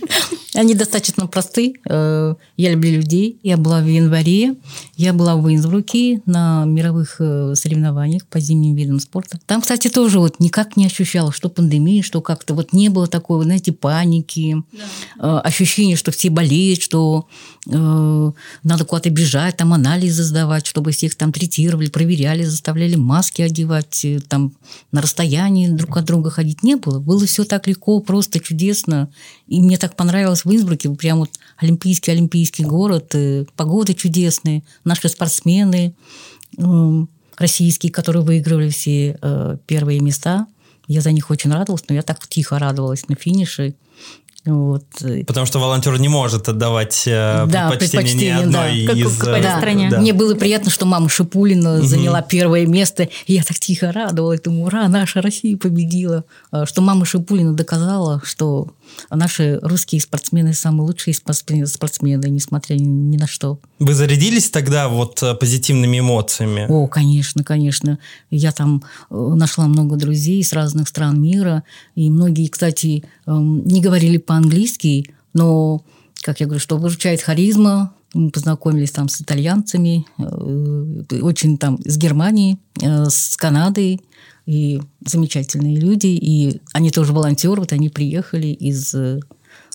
Они 0.55 0.75
достаточно 0.75 1.29
просты. 1.29 1.75
Э, 1.89 2.35
Я 2.57 2.73
люблю 2.73 2.91
людей. 2.91 3.39
Я 3.45 3.57
была 3.57 3.81
в 3.81 3.87
январе. 3.87 4.57
Я 4.97 5.13
была 5.13 5.37
в 5.37 5.49
Инсбруке 5.49 6.21
на 6.27 6.65
мировых 6.65 7.21
э, 7.21 7.55
соревнованиях 7.55 8.27
по 8.27 8.41
зимним 8.41 8.75
видам 8.75 8.99
спорта. 8.99 9.39
Там, 9.47 9.61
кстати, 9.61 9.87
тоже 9.87 10.19
вот 10.19 10.41
никак 10.41 10.77
не 10.77 10.87
ощущала, 10.87 11.31
что 11.31 11.49
пандемия, 11.49 12.03
что 12.03 12.21
как-то 12.21 12.55
вот 12.55 12.73
не 12.73 12.89
было 12.89 13.07
такой, 13.07 13.45
знаете, 13.45 13.71
паники, 13.71 14.57
э, 15.21 15.23
ощущения, 15.23 15.95
что 15.95 16.11
все 16.11 16.31
болеют, 16.31 16.83
что 16.83 17.29
надо 17.67 18.87
куда-то 18.87 19.11
бежать, 19.11 19.59
там 19.59 19.75
анализы 19.75 20.23
сдавать, 20.23 20.67
чтобы 20.67 20.91
всех 20.93 21.17
там 21.17 21.33
третировали, 21.33 21.91
проверяли, 21.91 22.43
заставляли 22.45 22.97
маски 22.97 23.43
одевать, 23.43 24.07
там 24.29 24.55
на 24.91 25.03
расстоянии 25.03 25.69
друг 25.69 25.99
от 25.99 26.07
друга 26.07 26.31
ходить 26.31 26.63
не 26.63 26.77
было. 26.77 26.99
Было 26.99 27.27
все 27.27 27.45
так 27.45 27.68
легко, 27.69 28.01
просто 28.01 28.41
чудесно. 28.41 29.11
И 29.47 29.61
мне 29.61 29.79
так 29.79 29.97
понравилось 29.97 30.45
в 30.45 30.53
Инсбруке, 30.53 30.91
прям 30.91 31.19
вот 31.19 31.31
олимпийский 31.57 32.13
олимпийский 32.13 32.65
город, 32.65 33.15
э, 33.15 33.45
погода 33.57 33.95
чудесная, 33.95 34.63
наши 34.85 35.09
спортсмены 35.09 35.95
э, 36.57 37.05
российские, 37.37 37.93
которые 37.93 38.23
выигрывали 38.23 38.71
все 38.71 39.19
э, 39.21 39.57
первые 39.67 40.01
места. 40.01 40.47
Я 40.87 41.01
за 41.01 41.13
них 41.13 41.31
очень 41.31 41.53
радовалась, 41.53 41.85
но 41.89 41.95
я 41.95 42.03
так 42.03 42.27
тихо 42.27 42.59
радовалась 42.59 43.09
на 43.09 43.15
финише. 43.15 43.75
Вот. 44.49 44.85
Потому 45.27 45.47
что 45.47 45.59
волонтер 45.59 45.99
не 46.01 46.09
может 46.09 46.49
отдавать 46.49 47.05
э, 47.07 47.47
Да, 47.47 47.71
предпочтение 47.71 48.35
ни 48.35 48.41
одной 48.41 48.87
да. 48.87 48.93
Как 48.93 48.97
из... 48.97 49.07
в 49.13 49.19
какой-то 49.19 49.49
э, 49.49 49.59
стране. 49.59 49.91
да. 49.91 49.99
Мне 50.01 50.13
было 50.13 50.35
приятно, 50.35 50.71
что 50.71 50.87
мама 50.87 51.09
Шипулина 51.09 51.83
заняла 51.83 52.23
первое 52.23 52.67
место. 52.67 53.09
И 53.27 53.35
я 53.35 53.43
так 53.43 53.59
тихо 53.59 53.93
радовалась. 53.93 54.41
Думаю, 54.41 54.65
ура, 54.65 54.89
наша 54.89 55.21
Россия 55.21 55.57
победила. 55.57 56.25
А, 56.51 56.67
Что 56.67 56.81
мама 56.83 57.05
Шипулина 57.05 57.53
доказала, 57.53 58.23
что 58.25 58.69
наши 59.11 59.59
русские 59.63 60.01
спортсмены 60.01 60.55
самые 60.55 60.87
лучшие 60.87 61.15
спортсмены, 61.15 61.67
спортсмены 61.67 62.27
несмотря 62.29 62.75
ни, 62.75 62.85
ни 62.85 63.17
на 63.17 63.27
что. 63.27 63.61
Вы 63.79 63.95
зарядились 63.95 64.51
тогда 64.51 64.89
вот 64.89 65.23
э, 65.23 65.35
позитивными 65.35 66.01
эмоциями? 66.01 66.67
О, 66.69 66.87
конечно, 66.87 67.45
конечно. 67.45 67.99
Я 68.31 68.53
там 68.53 68.83
э, 69.11 69.15
нашла 69.15 69.67
много 69.67 69.97
друзей 69.97 70.43
с 70.43 70.53
разных 70.53 70.89
стран 70.89 71.21
мира. 71.21 71.65
И 71.95 72.11
многие, 72.11 72.49
кстати, 72.49 73.05
эм, 73.27 73.65
не 73.65 73.81
говорили 73.81 74.19
по-английски, 74.19 75.15
но, 75.35 75.83
как 76.23 76.41
я 76.41 76.47
говорю, 76.47 76.61
что 76.61 76.79
выручает 76.79 77.23
харизма, 77.23 77.95
Мы 78.15 78.31
познакомились 78.31 78.91
там 78.91 79.09
с 79.09 79.21
итальянцами, 79.21 80.07
э, 80.19 81.21
очень 81.21 81.59
там 81.59 81.79
с 81.85 81.97
Германии, 81.97 82.59
э, 82.81 83.07
с 83.11 83.37
Канадой, 83.37 84.01
и 84.47 84.81
замечательные 85.05 85.77
люди, 85.77 86.07
и 86.07 86.63
они 86.73 86.91
тоже 86.91 87.13
волонтеры, 87.13 87.61
вот 87.61 87.73
они 87.73 87.91
приехали 87.91 88.47
из 88.47 88.95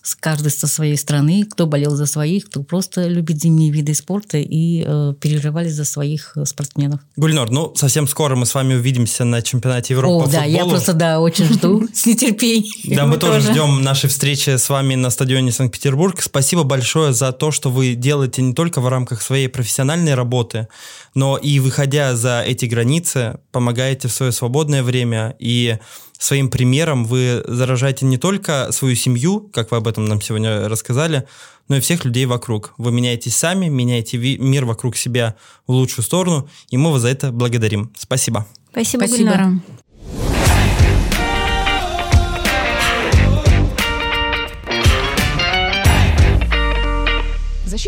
с 0.03 0.15
каждой 0.15 0.51
со 0.51 0.67
своей 0.67 0.97
страны, 0.97 1.45
кто 1.49 1.65
болел 1.65 1.95
за 1.95 2.05
своих, 2.05 2.45
кто 2.47 2.61
просто 2.61 3.07
любит 3.07 3.41
зимние 3.41 3.71
виды 3.71 3.93
спорта 3.93 4.37
и 4.37 4.83
э, 4.85 5.13
переживали 5.19 5.69
за 5.69 5.85
своих 5.85 6.33
э, 6.35 6.43
спортсменов. 6.43 6.99
Гульнор, 7.15 7.49
ну 7.49 7.73
совсем 7.75 8.05
скоро 8.09 8.35
мы 8.35 8.45
с 8.45 8.53
вами 8.53 8.73
увидимся 8.73 9.23
на 9.23 9.41
чемпионате 9.41 9.93
Европы 9.93 10.15
О, 10.15 10.25
по 10.25 10.31
да, 10.31 10.43
футболу. 10.43 10.57
я 10.57 10.65
просто, 10.65 10.93
да, 10.93 11.21
очень 11.21 11.45
жду 11.45 11.87
с 11.93 12.05
нетерпением. 12.05 12.95
Да, 12.97 13.05
мы 13.05 13.15
тоже 13.17 13.39
ждем 13.39 13.81
нашей 13.81 14.09
встречи 14.09 14.57
с 14.57 14.67
вами 14.67 14.95
на 14.95 15.09
стадионе 15.09 15.53
Санкт-Петербург. 15.53 16.21
Спасибо 16.21 16.63
большое 16.63 17.13
за 17.13 17.31
то, 17.31 17.51
что 17.51 17.69
вы 17.71 17.95
делаете 17.95 18.41
не 18.41 18.53
только 18.53 18.81
в 18.81 18.89
рамках 18.89 19.21
своей 19.21 19.47
профессиональной 19.47 20.15
работы, 20.15 20.67
но 21.15 21.37
и 21.37 21.59
выходя 21.59 22.13
за 22.17 22.43
эти 22.45 22.65
границы, 22.65 23.39
помогаете 23.53 24.09
в 24.09 24.11
свое 24.11 24.33
свободное 24.33 24.83
время 24.83 25.33
и 25.39 25.77
своим 26.23 26.49
примером 26.49 27.03
вы 27.03 27.43
заражаете 27.47 28.05
не 28.05 28.17
только 28.17 28.71
свою 28.71 28.95
семью, 28.95 29.49
как 29.51 29.71
вы 29.71 29.77
об 29.77 29.87
этом 29.87 30.05
нам 30.05 30.21
сегодня 30.21 30.69
рассказали, 30.69 31.27
но 31.67 31.75
и 31.75 31.79
всех 31.81 32.05
людей 32.05 32.25
вокруг. 32.25 32.73
Вы 32.77 32.91
меняетесь 32.93 33.35
сами, 33.35 33.67
меняете 33.67 34.17
мир 34.17 34.65
вокруг 34.65 34.95
себя 34.95 35.35
в 35.67 35.73
лучшую 35.73 36.05
сторону, 36.05 36.49
и 36.69 36.77
мы 36.77 36.91
вас 36.93 37.01
за 37.01 37.09
это 37.09 37.31
благодарим. 37.31 37.91
Спасибо. 37.97 38.47
Спасибо, 38.71 39.05
Спасибо. 39.05 39.31
Гульнара. 39.31 39.61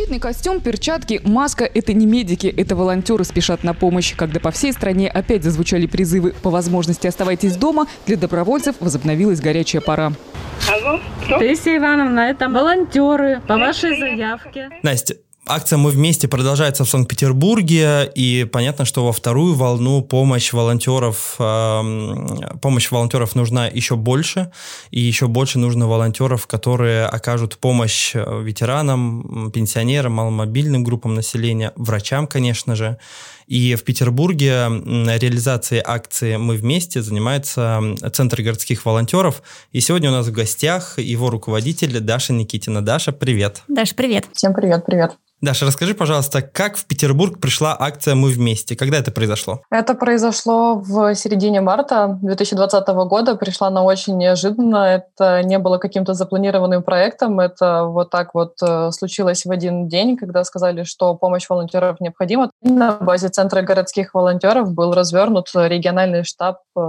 Защитный 0.05 0.19
костюм, 0.19 0.61
перчатки, 0.61 1.19
маска– 1.23 1.65
это 1.73 1.91
не 1.91 2.05
медики, 2.05 2.45
это 2.45 2.75
волонтеры 2.75 3.23
спешат 3.23 3.63
на 3.63 3.73
помощь. 3.73 4.13
Когда 4.15 4.39
по 4.39 4.51
всей 4.51 4.71
стране 4.71 5.09
опять 5.09 5.43
зазвучали 5.43 5.87
призывы 5.87 6.31
«По 6.43 6.51
возможности 6.51 7.07
оставайтесь 7.07 7.55
дома», 7.55 7.87
для 8.05 8.15
добровольцев 8.15 8.75
возобновилась 8.81 9.41
горячая 9.41 9.81
пора. 9.81 10.11
Алло, 10.71 10.99
кто? 11.23 11.39
Таисия 11.39 11.77
Ивановна, 11.77 12.19
это 12.19 12.49
волонтеры 12.49 13.41
по 13.47 13.57
вашей 13.57 13.97
заявке. 13.97 14.69
Настя, 14.83 15.15
Акция 15.47 15.77
«Мы 15.77 15.91
вместе» 15.91 16.27
продолжается 16.27 16.85
в 16.85 16.89
Санкт-Петербурге, 16.89 18.11
и 18.15 18.45
понятно, 18.51 18.83
что 18.83 19.05
во 19.05 19.11
вторую 19.11 19.53
волну 19.53 20.01
помощь 20.01 20.51
волонтеров, 20.51 21.35
э, 21.37 22.57
помощь 22.63 22.89
волонтеров 22.89 23.35
нужна 23.35 23.67
еще 23.67 23.95
больше, 23.95 24.51
и 24.89 24.99
еще 24.99 25.27
больше 25.27 25.59
нужно 25.59 25.87
волонтеров, 25.87 26.47
которые 26.47 27.05
окажут 27.05 27.59
помощь 27.59 28.15
э, 28.15 28.41
ветеранам, 28.41 29.51
пенсионерам, 29.53 30.13
маломобильным 30.13 30.83
группам 30.83 31.13
населения, 31.13 31.73
врачам, 31.75 32.25
конечно 32.25 32.75
же. 32.75 32.97
И 33.45 33.75
в 33.75 33.83
Петербурге 33.83 34.51
реализацией 34.65 35.83
акции 35.85 36.37
«Мы 36.37 36.55
вместе» 36.55 37.03
занимается 37.03 37.83
Центр 38.13 38.41
городских 38.41 38.83
волонтеров. 38.83 39.43
И 39.71 39.79
сегодня 39.79 40.09
у 40.09 40.13
нас 40.13 40.25
в 40.25 40.31
гостях 40.31 40.97
его 40.97 41.29
руководитель 41.29 41.99
Даша 41.99 42.33
Никитина. 42.33 42.81
Даша, 42.81 43.11
привет. 43.11 43.61
Даша, 43.67 43.93
привет. 43.93 44.25
Всем 44.33 44.55
привет, 44.55 44.83
привет. 44.87 45.15
Даша, 45.45 45.67
расскажи, 45.67 45.93
пожалуйста, 45.93 46.41
как 46.41 46.75
в 46.75 46.85
Петербург 46.87 47.39
пришла 47.39 47.77
акция 47.79 48.15
«Мы 48.15 48.29
вместе»? 48.29 48.75
Когда 48.75 48.97
это 48.97 49.11
произошло? 49.11 49.61
Это 49.69 49.93
произошло 49.93 50.75
в 50.79 51.13
середине 51.13 51.61
марта 51.61 52.17
2020 52.23 52.87
года. 53.07 53.35
Пришла 53.35 53.69
на 53.69 53.83
очень 53.83 54.17
неожиданно. 54.17 54.77
Это 54.95 55.43
не 55.43 55.59
было 55.59 55.77
каким-то 55.77 56.15
запланированным 56.15 56.81
проектом. 56.81 57.39
Это 57.39 57.83
вот 57.83 58.09
так 58.09 58.33
вот 58.33 58.55
э, 58.63 58.89
случилось 58.91 59.45
в 59.45 59.51
один 59.51 59.87
день, 59.87 60.17
когда 60.17 60.43
сказали, 60.43 60.83
что 60.83 61.13
помощь 61.13 61.47
волонтеров 61.47 61.99
необходима. 61.99 62.49
На 62.63 62.93
базе 62.93 63.29
Центра 63.29 63.61
городских 63.61 64.15
волонтеров 64.15 64.73
был 64.73 64.95
развернут 64.95 65.51
региональный 65.53 66.23
штаб 66.23 66.61
э, 66.75 66.79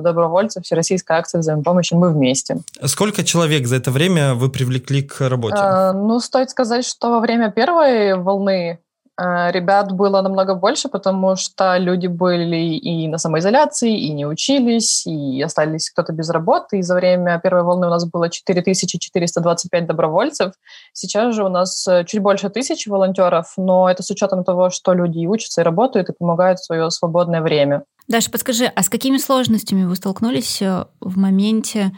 добровольцев 0.00 0.64
Всероссийской 0.64 1.16
акции 1.16 1.38
взаимопомощи 1.38 1.94
«Мы 1.94 2.10
вместе». 2.10 2.58
Сколько 2.84 3.24
человек 3.24 3.66
за 3.66 3.76
это 3.76 3.90
время 3.90 4.34
вы 4.34 4.48
привлекли 4.48 5.02
к 5.02 5.28
работе? 5.28 5.56
А, 5.58 5.92
ну, 5.92 6.20
стоит 6.20 6.50
сказать, 6.50 6.84
что 6.84 7.10
во 7.10 7.20
время 7.20 7.50
первой 7.50 8.16
волны 8.16 8.78
э, 8.78 8.78
ребят 9.18 9.92
было 9.92 10.22
намного 10.22 10.54
больше, 10.54 10.88
потому 10.88 11.36
что 11.36 11.76
люди 11.76 12.06
были 12.06 12.76
и 12.76 13.08
на 13.08 13.18
самоизоляции, 13.18 13.96
и 13.96 14.12
не 14.12 14.26
учились, 14.26 15.06
и 15.06 15.42
остались 15.42 15.90
кто-то 15.90 16.12
без 16.12 16.30
работы. 16.30 16.78
И 16.78 16.82
за 16.82 16.94
время 16.94 17.38
первой 17.42 17.62
волны 17.62 17.86
у 17.86 17.90
нас 17.90 18.04
было 18.06 18.30
4425 18.30 19.86
добровольцев. 19.86 20.54
Сейчас 20.92 21.34
же 21.34 21.44
у 21.44 21.48
нас 21.48 21.86
э, 21.86 22.04
чуть 22.06 22.20
больше 22.20 22.48
тысячи 22.48 22.88
волонтеров, 22.88 23.52
но 23.56 23.88
это 23.90 24.02
с 24.02 24.10
учетом 24.10 24.44
того, 24.44 24.70
что 24.70 24.94
люди 24.94 25.18
и 25.18 25.26
учатся, 25.26 25.60
и 25.60 25.64
работают, 25.64 26.08
и 26.08 26.14
помогают 26.14 26.58
в 26.58 26.64
свое 26.64 26.90
свободное 26.90 27.42
время. 27.42 27.84
Даша, 28.08 28.30
подскажи, 28.30 28.64
а 28.66 28.82
с 28.82 28.88
какими 28.88 29.18
сложностями 29.18 29.84
вы 29.84 29.96
столкнулись 29.96 30.62
э, 30.62 30.86
в 31.00 31.18
моменте 31.18 31.92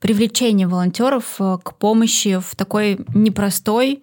привлечения 0.00 0.66
волонтеров 0.66 1.36
к 1.38 1.74
помощи 1.74 2.38
в 2.38 2.54
такой 2.54 2.98
непростой 3.14 4.02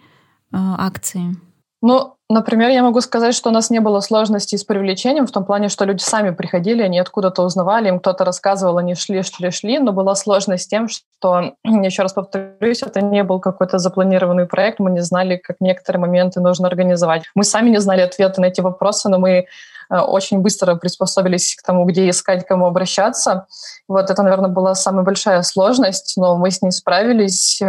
Э, 0.54 0.76
акции? 0.78 1.36
Ну, 1.82 2.14
например, 2.34 2.70
я 2.70 2.84
могу 2.84 3.02
сказать, 3.02 3.36
что 3.36 3.50
у 3.50 3.54
нас 3.54 3.70
не 3.70 3.80
было 3.80 4.00
сложностей 4.00 4.58
с 4.58 4.64
привлечением 4.64 5.28
в 5.28 5.32
том 5.32 5.46
плане, 5.46 5.70
что 5.70 5.86
люди 5.86 6.02
сами 6.02 6.32
приходили, 6.32 6.82
они 6.82 7.00
откуда-то 7.00 7.44
узнавали, 7.44 7.88
им 7.88 8.00
кто-то 8.00 8.26
рассказывал, 8.26 8.78
они 8.78 8.96
шли, 8.96 9.22
шли, 9.24 9.52
шли, 9.52 9.80
но 9.80 9.94
была 9.94 10.16
сложность 10.16 10.64
с 10.66 10.68
тем, 10.68 10.88
что, 10.90 11.54
еще 11.64 12.02
раз 12.02 12.14
повторюсь, 12.14 12.82
это 12.82 13.02
не 13.02 13.24
был 13.24 13.40
какой-то 13.40 13.78
запланированный 13.78 14.46
проект, 14.48 14.80
мы 14.80 14.92
не 14.92 15.02
знали, 15.02 15.38
как 15.38 15.58
некоторые 15.60 16.02
моменты 16.02 16.42
нужно 16.42 16.68
организовать. 16.68 17.24
Мы 17.36 17.44
сами 17.44 17.70
не 17.70 17.80
знали 17.80 18.02
ответы 18.02 18.42
на 18.42 18.46
эти 18.46 18.62
вопросы, 18.62 19.10
но 19.10 19.20
мы 19.20 19.30
э, 19.30 19.98
очень 19.98 20.40
быстро 20.40 20.76
приспособились 20.76 21.56
к 21.56 21.66
тому, 21.66 21.86
где 21.86 22.10
искать, 22.10 22.46
к 22.46 22.48
кому 22.48 22.66
обращаться. 22.66 23.48
Вот 23.88 24.10
это, 24.10 24.24
наверное, 24.24 24.50
была 24.50 24.76
самая 24.76 25.06
большая 25.06 25.42
сложность, 25.44 26.14
но 26.18 26.36
мы 26.38 26.52
с 26.52 26.62
ней 26.62 26.72
справились. 26.72 27.62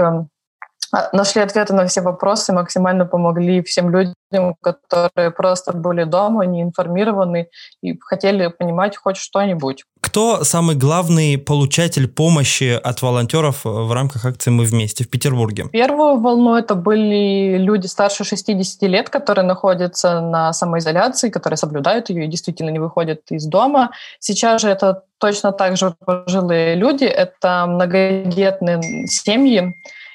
Нашли 1.13 1.43
ответы 1.43 1.73
на 1.73 1.87
все 1.87 2.01
вопросы, 2.01 2.53
максимально 2.53 3.07
помогли 3.07 3.63
всем 3.63 3.91
людям, 3.91 4.55
которые 4.61 5.31
просто 5.31 5.73
были 5.73 6.05
дома, 6.05 6.47
не 6.47 6.63
информированы 6.63 7.49
и 7.83 7.99
хотели 7.99 8.49
понимать 8.49 8.97
хоть 8.97 9.17
что-нибудь. 9.17 9.85
Кто 10.01 10.45
самый 10.45 10.77
главный 10.77 11.39
получатель 11.39 12.07
помощи 12.07 12.79
от 12.81 13.03
волонтеров 13.03 13.65
в 13.65 13.93
рамках 13.93 14.27
акции 14.27 14.51
«Мы 14.51 14.65
вместе» 14.65 15.03
в 15.03 15.11
Петербурге? 15.11 15.67
Первую 15.73 16.21
волну 16.21 16.55
это 16.55 16.75
были 16.75 17.57
люди 17.57 17.87
старше 17.87 18.23
60 18.25 18.83
лет, 18.83 19.09
которые 19.09 19.45
находятся 19.45 20.21
на 20.21 20.53
самоизоляции, 20.53 21.31
которые 21.31 21.57
соблюдают 21.57 22.11
ее 22.11 22.27
и 22.27 22.29
действительно 22.29 22.71
не 22.71 22.79
выходят 22.79 23.23
из 23.31 23.47
дома. 23.47 23.91
Сейчас 24.21 24.61
же 24.61 24.69
это 24.69 25.03
точно 25.19 25.53
так 25.53 25.77
же 25.77 25.95
пожилые 26.05 26.75
люди, 26.75 27.05
это 27.05 27.65
многодетные 27.67 29.07
семьи, 29.07 29.75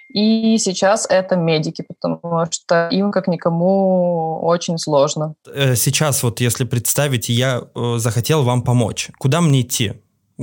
и 0.09 0.57
сейчас 0.57 1.05
это 1.09 1.35
медики, 1.35 1.85
потому 1.87 2.45
что 2.51 2.89
им, 2.91 3.11
как 3.11 3.27
никому, 3.27 4.39
очень 4.41 4.77
сложно. 4.77 5.35
Э, 5.47 5.75
сейчас 5.75 6.23
вот 6.23 6.41
если 6.41 6.63
представить, 6.63 7.29
я 7.29 7.61
э, 7.75 7.97
захотел 7.97 8.43
вам 8.43 8.63
помочь. 8.63 9.11
Куда 9.19 9.41
мне 9.41 9.61
идти? 9.61 9.93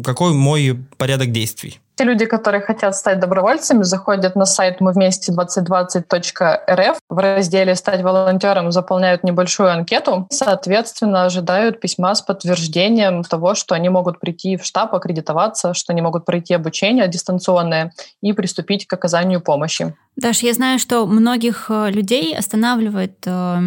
Какой 0.04 0.32
мой 0.32 0.84
порядок 0.98 1.32
действий? 1.32 1.80
Те 1.96 2.04
люди, 2.04 2.26
которые 2.26 2.60
хотят 2.60 2.94
стать 2.94 3.20
добровольцами, 3.20 3.82
заходят 3.82 4.36
на 4.36 4.44
сайт 4.44 4.82
мы 4.82 4.92
вместе 4.92 5.32
2020.рф. 5.32 6.98
В 7.08 7.18
разделе 7.18 7.74
«Стать 7.74 8.02
волонтером» 8.02 8.70
заполняют 8.70 9.24
небольшую 9.24 9.72
анкету. 9.72 10.26
Соответственно, 10.30 11.24
ожидают 11.24 11.80
письма 11.80 12.14
с 12.14 12.20
подтверждением 12.20 13.22
того, 13.24 13.54
что 13.54 13.74
они 13.74 13.88
могут 13.88 14.20
прийти 14.20 14.58
в 14.58 14.64
штаб, 14.64 14.94
аккредитоваться, 14.94 15.72
что 15.72 15.94
они 15.94 16.02
могут 16.02 16.26
пройти 16.26 16.52
обучение 16.52 17.08
дистанционное 17.08 17.94
и 18.20 18.34
приступить 18.34 18.86
к 18.86 18.92
оказанию 18.92 19.40
помощи. 19.40 19.94
Даш, 20.16 20.40
я 20.40 20.52
знаю, 20.52 20.78
что 20.78 21.06
многих 21.06 21.70
э, 21.70 21.90
людей 21.90 22.36
останавливает 22.36 23.26
э, 23.26 23.58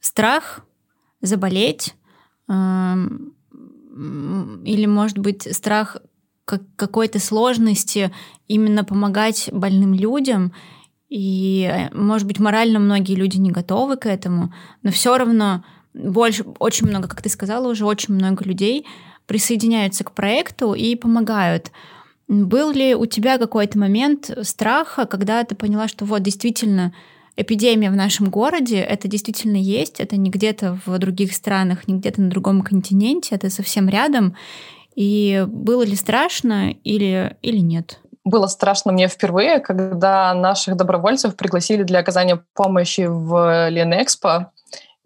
страх 0.00 0.60
заболеть 1.20 1.96
э, 2.48 2.94
или, 3.96 4.86
может 4.86 5.18
быть, 5.18 5.48
страх 5.54 5.96
какой-то 6.44 7.18
сложности 7.18 8.12
именно 8.46 8.84
помогать 8.84 9.48
больным 9.52 9.94
людям. 9.94 10.52
И, 11.08 11.88
может 11.92 12.26
быть, 12.26 12.38
морально 12.38 12.78
многие 12.78 13.14
люди 13.14 13.36
не 13.38 13.50
готовы 13.50 13.96
к 13.96 14.06
этому, 14.06 14.52
но 14.82 14.90
все 14.90 15.16
равно 15.16 15.64
больше, 15.94 16.44
очень 16.58 16.86
много, 16.86 17.08
как 17.08 17.22
ты 17.22 17.28
сказала, 17.28 17.68
уже 17.70 17.84
очень 17.86 18.14
много 18.14 18.44
людей 18.44 18.86
присоединяются 19.26 20.04
к 20.04 20.12
проекту 20.12 20.74
и 20.74 20.94
помогают. 20.94 21.72
Был 22.28 22.72
ли 22.72 22.94
у 22.94 23.06
тебя 23.06 23.38
какой-то 23.38 23.78
момент 23.78 24.30
страха, 24.42 25.06
когда 25.06 25.42
ты 25.44 25.54
поняла, 25.54 25.88
что 25.88 26.04
вот 26.04 26.22
действительно 26.22 26.92
эпидемия 27.36 27.90
в 27.90 27.96
нашем 27.96 28.30
городе, 28.30 28.80
это 28.80 29.08
действительно 29.08 29.56
есть, 29.56 30.00
это 30.00 30.16
не 30.16 30.30
где-то 30.30 30.78
в 30.86 30.98
других 30.98 31.32
странах, 31.34 31.86
не 31.88 31.98
где-то 31.98 32.20
на 32.20 32.30
другом 32.30 32.62
континенте, 32.62 33.34
это 33.34 33.50
совсем 33.50 33.88
рядом, 33.88 34.36
и 34.94 35.44
было 35.46 35.82
ли 35.82 35.94
страшно 35.94 36.70
или, 36.70 37.36
или 37.42 37.58
нет? 37.58 38.00
было 38.26 38.48
страшно 38.48 38.92
мне 38.92 39.06
впервые, 39.06 39.60
когда 39.60 40.34
наших 40.34 40.76
добровольцев 40.76 41.36
пригласили 41.36 41.84
для 41.84 42.00
оказания 42.00 42.42
помощи 42.54 43.06
в 43.08 43.68
Ленэкспо 43.70 44.50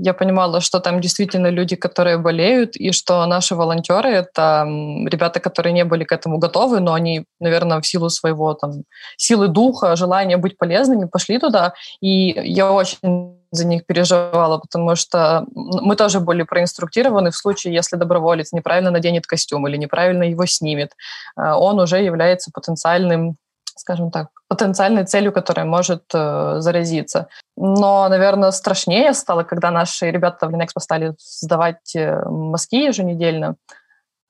я 0.02 0.14
понимала, 0.14 0.60
что 0.60 0.80
там 0.80 1.00
действительно 1.00 1.50
люди, 1.50 1.76
которые 1.76 2.18
болеют, 2.18 2.76
и 2.76 2.92
что 2.92 3.26
наши 3.26 3.54
волонтеры— 3.54 4.08
это 4.10 4.66
ребята, 5.06 5.40
которые 5.40 5.72
не 5.72 5.84
были 5.84 6.04
к 6.04 6.12
этому 6.12 6.38
готовы, 6.38 6.80
но 6.80 6.94
они, 6.94 7.24
наверное, 7.40 7.80
в 7.80 7.86
силу 7.86 8.08
своего 8.08 8.54
там, 8.54 8.84
силы 9.16 9.48
духа, 9.48 9.96
желания 9.96 10.36
быть 10.36 10.56
полезными, 10.56 11.06
пошли 11.06 11.38
туда. 11.38 11.74
И 12.00 12.30
я 12.30 12.72
очень 12.72 13.36
за 13.52 13.66
них 13.66 13.84
переживала, 13.86 14.58
потому 14.58 14.96
что 14.96 15.44
мы 15.54 15.96
тоже 15.96 16.20
были 16.20 16.44
проинструктированы 16.44 17.30
в 17.30 17.36
случае, 17.36 17.74
если 17.74 17.96
доброволец 17.96 18.52
неправильно 18.52 18.90
наденет 18.90 19.26
костюм 19.26 19.66
или 19.66 19.76
неправильно 19.76 20.22
его 20.22 20.46
снимет, 20.46 20.92
э, 21.36 21.52
он 21.52 21.80
уже 21.80 21.98
является 21.98 22.50
потенциальным 22.54 23.36
скажем 23.80 24.10
так, 24.10 24.28
потенциальной 24.48 25.04
целью, 25.04 25.32
которая 25.32 25.66
может 25.66 26.04
э, 26.14 26.60
заразиться. 26.60 27.28
Но, 27.56 28.08
наверное, 28.08 28.50
страшнее 28.50 29.14
стало, 29.14 29.42
когда 29.42 29.70
наши 29.70 30.10
ребята 30.10 30.46
в 30.46 30.54
Linexpo 30.54 30.80
стали 30.80 31.14
сдавать 31.18 31.96
э, 31.96 32.22
мазки 32.28 32.76
еженедельно. 32.76 33.56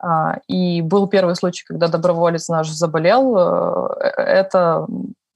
Э, 0.02 0.38
и 0.48 0.82
был 0.82 1.08
первый 1.08 1.36
случай, 1.36 1.64
когда 1.66 1.88
доброволец 1.88 2.48
наш 2.48 2.68
заболел. 2.68 3.36
Э, 3.36 4.10
это 4.16 4.86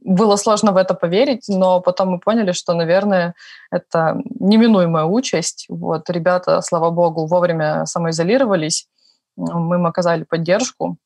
было 0.05 0.37
сложно 0.37 0.72
в 0.72 0.77
это 0.77 0.94
поверить, 0.94 1.48
но 1.48 1.81
потом 1.81 2.11
мы 2.11 2.18
поняли, 2.18 2.53
что, 2.53 2.74
наверное, 2.74 3.35
это 3.70 4.20
неминуемая 4.40 5.05
участь. 5.05 5.66
Вот, 5.68 6.11
ребята, 6.11 6.61
слава 6.61 6.90
богу, 6.90 7.27
вовремя 7.27 7.87
самоизолировались, 7.87 8.87
мы 9.37 9.77
им 9.77 9.87
оказали 9.87 10.24
поддержку, 10.24 10.98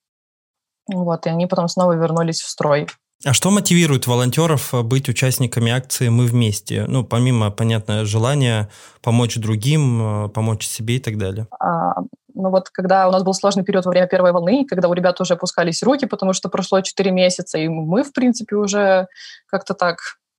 вот, 0.89 1.27
и 1.27 1.31
они 1.31 1.47
потом 1.47 1.69
снова 1.69 1.93
вернулись 1.93 2.41
в 2.41 2.49
строй. 2.49 2.89
А 3.25 3.33
что 3.33 3.51
мотивирует 3.51 4.07
волонтеров 4.07 4.73
э, 4.73 4.83
быть 4.83 5.09
участниками 5.09 5.73
акции 5.73 6.09
«Мы 6.09 6.27
вместе»? 6.27 6.85
Ну, 6.87 7.05
помимо, 7.05 7.51
понятно, 7.51 8.05
желания 8.05 8.69
помочь 9.03 9.37
другим, 9.37 10.27
э, 10.27 10.29
помочь 10.29 10.65
себе 10.65 10.97
и 10.97 11.01
так 11.01 11.19
далее. 11.19 11.49
А, 11.59 11.97
ну 12.35 12.51
вот 12.51 12.71
когда 12.71 13.09
у 13.09 13.11
нас 13.11 13.25
был 13.25 13.35
сложный 13.35 13.65
период 13.65 13.87
во 13.87 13.91
время 13.91 14.07
первой 14.07 14.31
волны, 14.31 14.65
когда 14.65 14.89
у 14.89 14.93
ребят 14.93 15.21
уже 15.21 15.35
опускались 15.35 15.83
руки, 15.83 16.07
потому 16.07 16.33
что 16.33 16.49
прошло 16.49 16.81
4 16.81 17.11
месяца, 17.11 17.59
и 17.59 17.67
мы, 17.67 18.05
в 18.05 18.13
принципе, 18.13 18.55
уже 18.55 19.09
как-то 19.47 19.75
так 19.75 19.99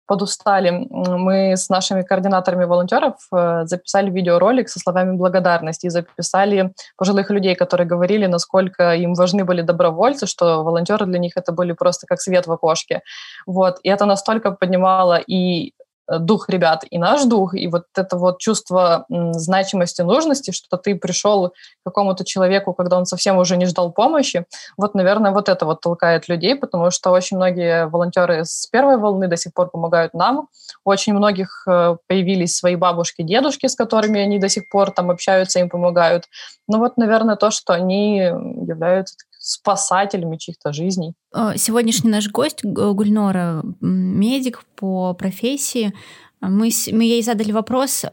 подустали, 0.09 0.87
мы 0.89 1.51
с 1.55 1.69
нашими 1.69 2.01
координаторами 2.01 2.65
волонтеров 2.65 3.13
э, 3.31 3.65
записали 3.65 4.09
видеоролик 4.09 4.67
со 4.67 4.79
словами 4.79 5.15
благодарности 5.15 5.85
и 5.85 5.89
записали 5.89 6.73
пожилых 6.97 7.29
людей, 7.29 7.55
которые 7.55 7.87
говорили, 7.87 8.25
насколько 8.25 8.95
им 8.95 9.13
важны 9.13 9.45
были 9.45 9.61
добровольцы, 9.61 10.25
что 10.25 10.63
волонтеры 10.63 11.05
для 11.05 11.19
них 11.19 11.33
это 11.37 11.51
были 11.51 11.73
просто 11.73 12.07
как 12.07 12.21
свет 12.21 12.47
в 12.47 12.51
окошке. 12.51 13.01
Вот. 13.45 13.79
И 13.83 13.89
это 13.89 14.05
настолько 14.05 14.51
поднимало 14.51 15.17
и 15.17 15.73
дух 16.17 16.49
ребят 16.49 16.83
и 16.89 16.97
наш 16.97 17.23
дух, 17.25 17.53
и 17.53 17.67
вот 17.67 17.85
это 17.95 18.17
вот 18.17 18.39
чувство 18.39 19.05
значимости, 19.09 20.01
нужности, 20.01 20.51
что 20.51 20.77
ты 20.77 20.95
пришел 20.95 21.49
к 21.49 21.53
какому-то 21.85 22.25
человеку, 22.25 22.73
когда 22.73 22.97
он 22.97 23.05
совсем 23.05 23.37
уже 23.37 23.57
не 23.57 23.65
ждал 23.65 23.91
помощи, 23.91 24.45
вот, 24.77 24.95
наверное, 24.95 25.31
вот 25.31 25.49
это 25.49 25.65
вот 25.65 25.81
толкает 25.81 26.27
людей, 26.29 26.55
потому 26.55 26.91
что 26.91 27.11
очень 27.11 27.37
многие 27.37 27.87
волонтеры 27.87 28.45
с 28.45 28.65
первой 28.67 28.97
волны 28.97 29.27
до 29.27 29.37
сих 29.37 29.53
пор 29.53 29.69
помогают 29.69 30.13
нам, 30.13 30.47
очень 30.83 31.13
многих 31.13 31.65
э, 31.67 31.97
появились 32.07 32.55
свои 32.55 32.75
бабушки, 32.75 33.21
дедушки, 33.21 33.67
с 33.67 33.75
которыми 33.75 34.19
они 34.19 34.39
до 34.39 34.49
сих 34.49 34.69
пор 34.69 34.91
там 34.91 35.11
общаются, 35.11 35.59
им 35.59 35.69
помогают. 35.69 36.25
Ну 36.67 36.79
вот, 36.79 36.97
наверное, 36.97 37.35
то, 37.35 37.51
что 37.51 37.73
они 37.73 38.17
являются 38.17 39.15
спасателями 39.39 40.37
чьих-то 40.37 40.73
жизней. 40.73 41.15
Э, 41.33 41.53
сегодняшний 41.55 42.11
наш 42.11 42.29
гость 42.29 42.63
Гульнора, 42.63 43.63
медик 43.81 44.63
по 44.75 45.13
профессии, 45.13 45.93
мы, 46.41 46.69
мы 46.91 47.03
ей 47.03 47.23
задали 47.23 47.51
вопрос, 47.51 48.05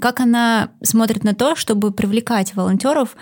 как 0.00 0.20
она 0.20 0.70
смотрит 0.82 1.24
на 1.24 1.34
то, 1.34 1.56
чтобы 1.56 1.90
привлекать 1.90 2.54
волонтеров 2.54 3.16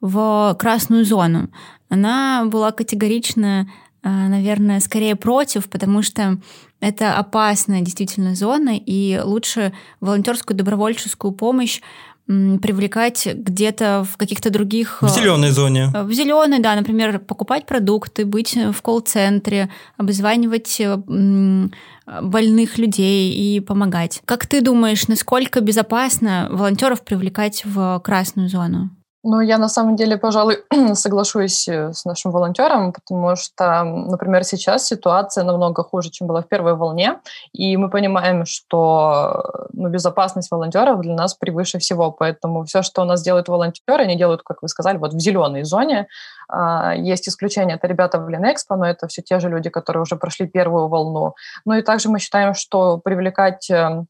в 0.00 0.56
красную 0.58 1.04
зону. 1.04 1.50
Она 1.88 2.44
была 2.46 2.72
категорично, 2.72 3.66
э, 4.02 4.08
наверное, 4.08 4.80
скорее 4.80 5.16
против, 5.16 5.68
потому 5.68 6.02
что 6.02 6.38
это 6.80 7.16
опасная 7.16 7.80
действительно 7.80 8.34
зона, 8.34 8.76
и 8.76 9.18
лучше 9.22 9.72
волонтерскую 10.00 10.56
добровольческую 10.56 11.32
помощь 11.32 11.80
привлекать 12.26 13.28
где-то 13.34 14.06
в 14.10 14.16
каких-то 14.16 14.50
других... 14.50 15.02
В 15.02 15.08
зеленой 15.08 15.50
зоне. 15.50 15.90
Э, 15.94 16.02
в 16.04 16.12
зеленой, 16.12 16.58
да, 16.60 16.74
например, 16.74 17.18
покупать 17.18 17.66
продукты, 17.66 18.24
быть 18.24 18.56
в 18.56 18.80
колл-центре, 18.80 19.70
обзванивать 19.98 20.80
э, 20.80 20.96
больных 22.22 22.78
людей 22.78 23.30
и 23.30 23.60
помогать. 23.60 24.22
Как 24.24 24.46
ты 24.46 24.62
думаешь, 24.62 25.06
насколько 25.08 25.60
безопасно 25.60 26.48
волонтеров 26.50 27.02
привлекать 27.04 27.62
в 27.64 28.00
красную 28.02 28.48
зону? 28.48 28.90
Ну, 29.26 29.40
я 29.40 29.56
на 29.56 29.68
самом 29.68 29.96
деле, 29.96 30.18
пожалуй, 30.18 30.58
соглашусь 30.94 31.66
э, 31.66 31.92
с 31.94 32.04
нашим 32.04 32.30
волонтером, 32.30 32.92
потому 32.92 33.36
что, 33.36 33.82
например, 33.82 34.44
сейчас 34.44 34.86
ситуация 34.86 35.44
намного 35.44 35.82
хуже, 35.82 36.10
чем 36.10 36.26
была 36.26 36.42
в 36.42 36.48
первой 36.48 36.74
волне, 36.74 37.20
и 37.54 37.78
мы 37.78 37.88
понимаем, 37.88 38.44
что 38.44 39.66
ну, 39.72 39.88
безопасность 39.88 40.50
волонтеров 40.50 41.00
для 41.00 41.14
нас 41.14 41.32
превыше 41.32 41.78
всего, 41.78 42.10
поэтому 42.10 42.64
все, 42.64 42.82
что 42.82 43.00
у 43.00 43.06
нас 43.06 43.22
делают 43.22 43.48
волонтеры, 43.48 44.04
они 44.04 44.16
делают, 44.16 44.42
как 44.42 44.60
вы 44.60 44.68
сказали, 44.68 44.98
вот 44.98 45.14
в 45.14 45.18
зеленой 45.18 45.64
зоне. 45.64 46.06
А, 46.48 46.94
есть 46.94 47.26
исключения, 47.26 47.76
это 47.76 47.86
ребята 47.86 48.18
в 48.18 48.28
Ленэкспо, 48.28 48.76
но 48.76 48.86
это 48.86 49.08
все 49.08 49.22
те 49.22 49.40
же 49.40 49.48
люди, 49.48 49.70
которые 49.70 50.02
уже 50.02 50.16
прошли 50.16 50.46
первую 50.46 50.88
волну. 50.88 51.34
Ну 51.64 51.72
и 51.72 51.80
также 51.80 52.10
мы 52.10 52.18
считаем, 52.18 52.52
что 52.52 52.98
привлекать 52.98 53.70
эм, 53.70 54.06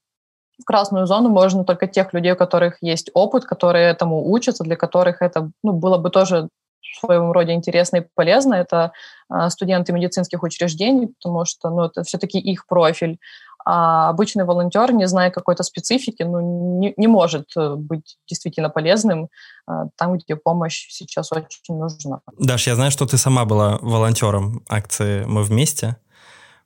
в 0.61 0.65
красную 0.65 1.07
зону 1.07 1.29
можно 1.29 1.65
только 1.65 1.87
тех 1.87 2.13
людей, 2.13 2.33
у 2.33 2.37
которых 2.37 2.79
есть 2.81 3.11
опыт, 3.15 3.45
которые 3.45 3.91
этому 3.91 4.31
учатся, 4.31 4.65
для 4.65 4.77
которых 4.77 5.23
это 5.23 5.51
ну, 5.63 5.73
было 5.73 5.99
бы 5.99 6.11
тоже 6.11 6.49
в 6.81 7.07
своем 7.07 7.33
роде 7.33 7.53
интересно 7.53 7.99
и 7.99 8.07
полезно. 8.15 8.55
Это 8.55 8.93
э, 9.33 9.51
студенты 9.51 9.93
медицинских 9.93 10.43
учреждений, 10.43 11.09
потому 11.09 11.45
что 11.45 11.71
ну, 11.71 11.85
это 11.85 12.03
все-таки 12.03 12.39
их 12.39 12.67
профиль. 12.67 13.19
А 13.67 14.11
обычный 14.11 14.45
волонтер, 14.45 14.93
не 14.93 15.09
зная 15.09 15.31
какой-то 15.31 15.63
специфики, 15.63 16.23
ну, 16.23 16.79
не, 16.79 16.93
не 16.99 17.07
может 17.07 17.47
э, 17.57 17.75
быть 17.77 18.19
действительно 18.29 18.69
полезным 18.69 19.29
э, 19.69 19.73
там, 19.97 20.19
где 20.19 20.37
помощь 20.37 20.87
сейчас 20.91 21.33
очень 21.33 21.77
нужна. 21.77 22.21
Даш, 22.39 22.67
я 22.67 22.75
знаю, 22.75 22.91
что 22.91 23.07
ты 23.07 23.17
сама 23.17 23.47
была 23.47 23.79
волонтером 23.81 24.63
акции 24.69 25.25
«Мы 25.25 25.43
вместе». 25.43 25.97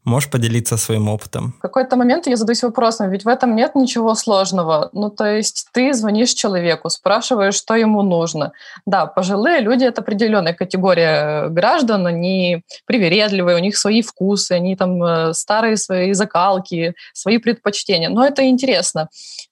Можешь 0.09 0.31
поделиться 0.31 0.79
своим 0.79 1.09
опытом? 1.09 1.55
В 1.59 1.63
какой-то 1.63 1.97
момент 1.97 2.27
я 2.27 2.37
задаюсь 2.37 2.63
вопросом, 2.63 3.11
ведь 3.11 3.25
в 3.25 3.29
этом 3.29 3.55
нет 3.55 3.75
ничего 3.75 4.15
сложного. 4.15 4.89
Ну, 4.93 5.11
то 5.11 5.27
есть 5.27 5.67
ты 5.73 5.93
звонишь 5.93 6.33
человеку, 6.33 6.89
спрашиваешь, 6.89 7.55
что 7.55 7.75
ему 7.75 8.03
нужно. 8.03 8.53
Да, 8.87 9.05
пожилые 9.07 9.61
люди— 9.61 9.85
это 9.89 10.01
определенная 10.01 10.55
категория 10.55 11.49
граждан, 11.51 12.07
они 12.07 12.63
привередливые, 12.87 13.57
у 13.57 13.61
них 13.61 13.77
свои 13.77 14.01
вкусы, 14.01 14.53
они 14.53 14.77
там 14.77 15.03
э, 15.03 15.35
старые 15.35 15.77
свои 15.77 16.15
закалки, 16.15 16.95
свои 17.13 17.37
предпочтения. 17.37 18.09
Но 18.09 18.25
это 18.25 18.49
интересно. 18.49 19.09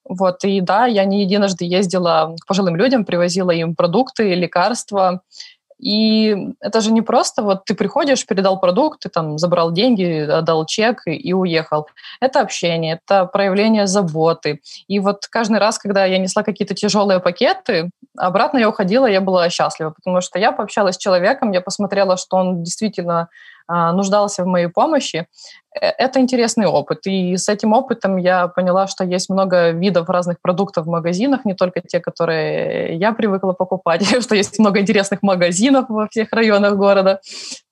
Вот, 0.09 0.45
и 0.45 0.61
да, 0.61 0.87
я 0.87 1.05
не 1.05 1.23
единожды 1.23 1.65
ездила 1.65 2.35
к 2.41 2.47
пожилым 2.47 2.77
людям, 2.77 3.05
привозила 3.05 3.51
им 3.51 3.75
продукты, 3.75 4.35
лекарства, 4.35 5.21
и 5.79 6.55
это 6.61 6.81
же 6.81 6.91
не 6.91 7.03
просто 7.03 7.43
вот 7.43 7.65
ты 7.65 7.75
приходишь, 7.75 8.27
передал 8.27 8.59
продукт, 8.59 9.01
ты 9.01 9.09
там 9.09 9.39
забрал 9.39 9.73
деньги, 9.73 10.27
отдал 10.29 10.65
чек 10.67 11.03
и, 11.07 11.13
и 11.13 11.33
уехал. 11.33 11.87
Это 12.21 12.41
общение, 12.41 13.01
это 13.05 13.27
проявление 13.27 13.87
заботы. 13.87 14.61
И 14.89 15.01
вот 15.01 15.27
каждый 15.29 15.59
раз, 15.59 15.79
когда 15.79 16.05
я 16.07 16.19
несла 16.19 16.43
какие-то 16.43 16.75
тяжелые 16.75 17.21
пакеты, 17.21 17.91
обратно 18.17 18.59
я 18.59 18.69
уходила, 18.69 19.07
я 19.07 19.21
была 19.21 19.51
счастлива, 19.51 19.91
потому 19.91 20.21
что 20.23 20.39
я 20.39 20.53
пообщалась 20.53 20.95
с 20.95 20.99
человеком, 20.99 21.53
я 21.53 21.61
посмотрела, 21.61 22.17
что 22.17 22.37
он 22.37 22.63
действительно 22.63 23.29
нуждался 23.69 24.45
в 24.45 24.47
моей 24.47 24.69
помощи. 24.69 25.27
Э, 25.81 25.89
это 25.99 26.21
интересный 26.21 26.67
опыт. 26.67 27.07
И 27.07 27.37
с 27.37 27.49
этим 27.49 27.73
опытом 27.73 28.17
я 28.17 28.49
поняла, 28.49 28.87
что 28.87 29.05
есть 29.05 29.29
много 29.29 29.71
видов 29.71 30.09
разных 30.09 30.41
продуктов 30.41 30.87
в 30.87 30.89
магазинах, 30.89 31.45
не 31.45 31.55
только 31.55 31.81
те, 31.81 32.01
которые 32.01 32.97
я 32.97 33.13
привыкла 33.13 33.53
покупать, 33.53 34.05
что 34.23 34.35
есть 34.35 34.59
много 34.59 34.81
интересных 34.81 35.23
магазинов 35.23 35.87
во 35.89 36.09
всех 36.09 36.33
районах 36.33 36.77
города. 36.77 37.21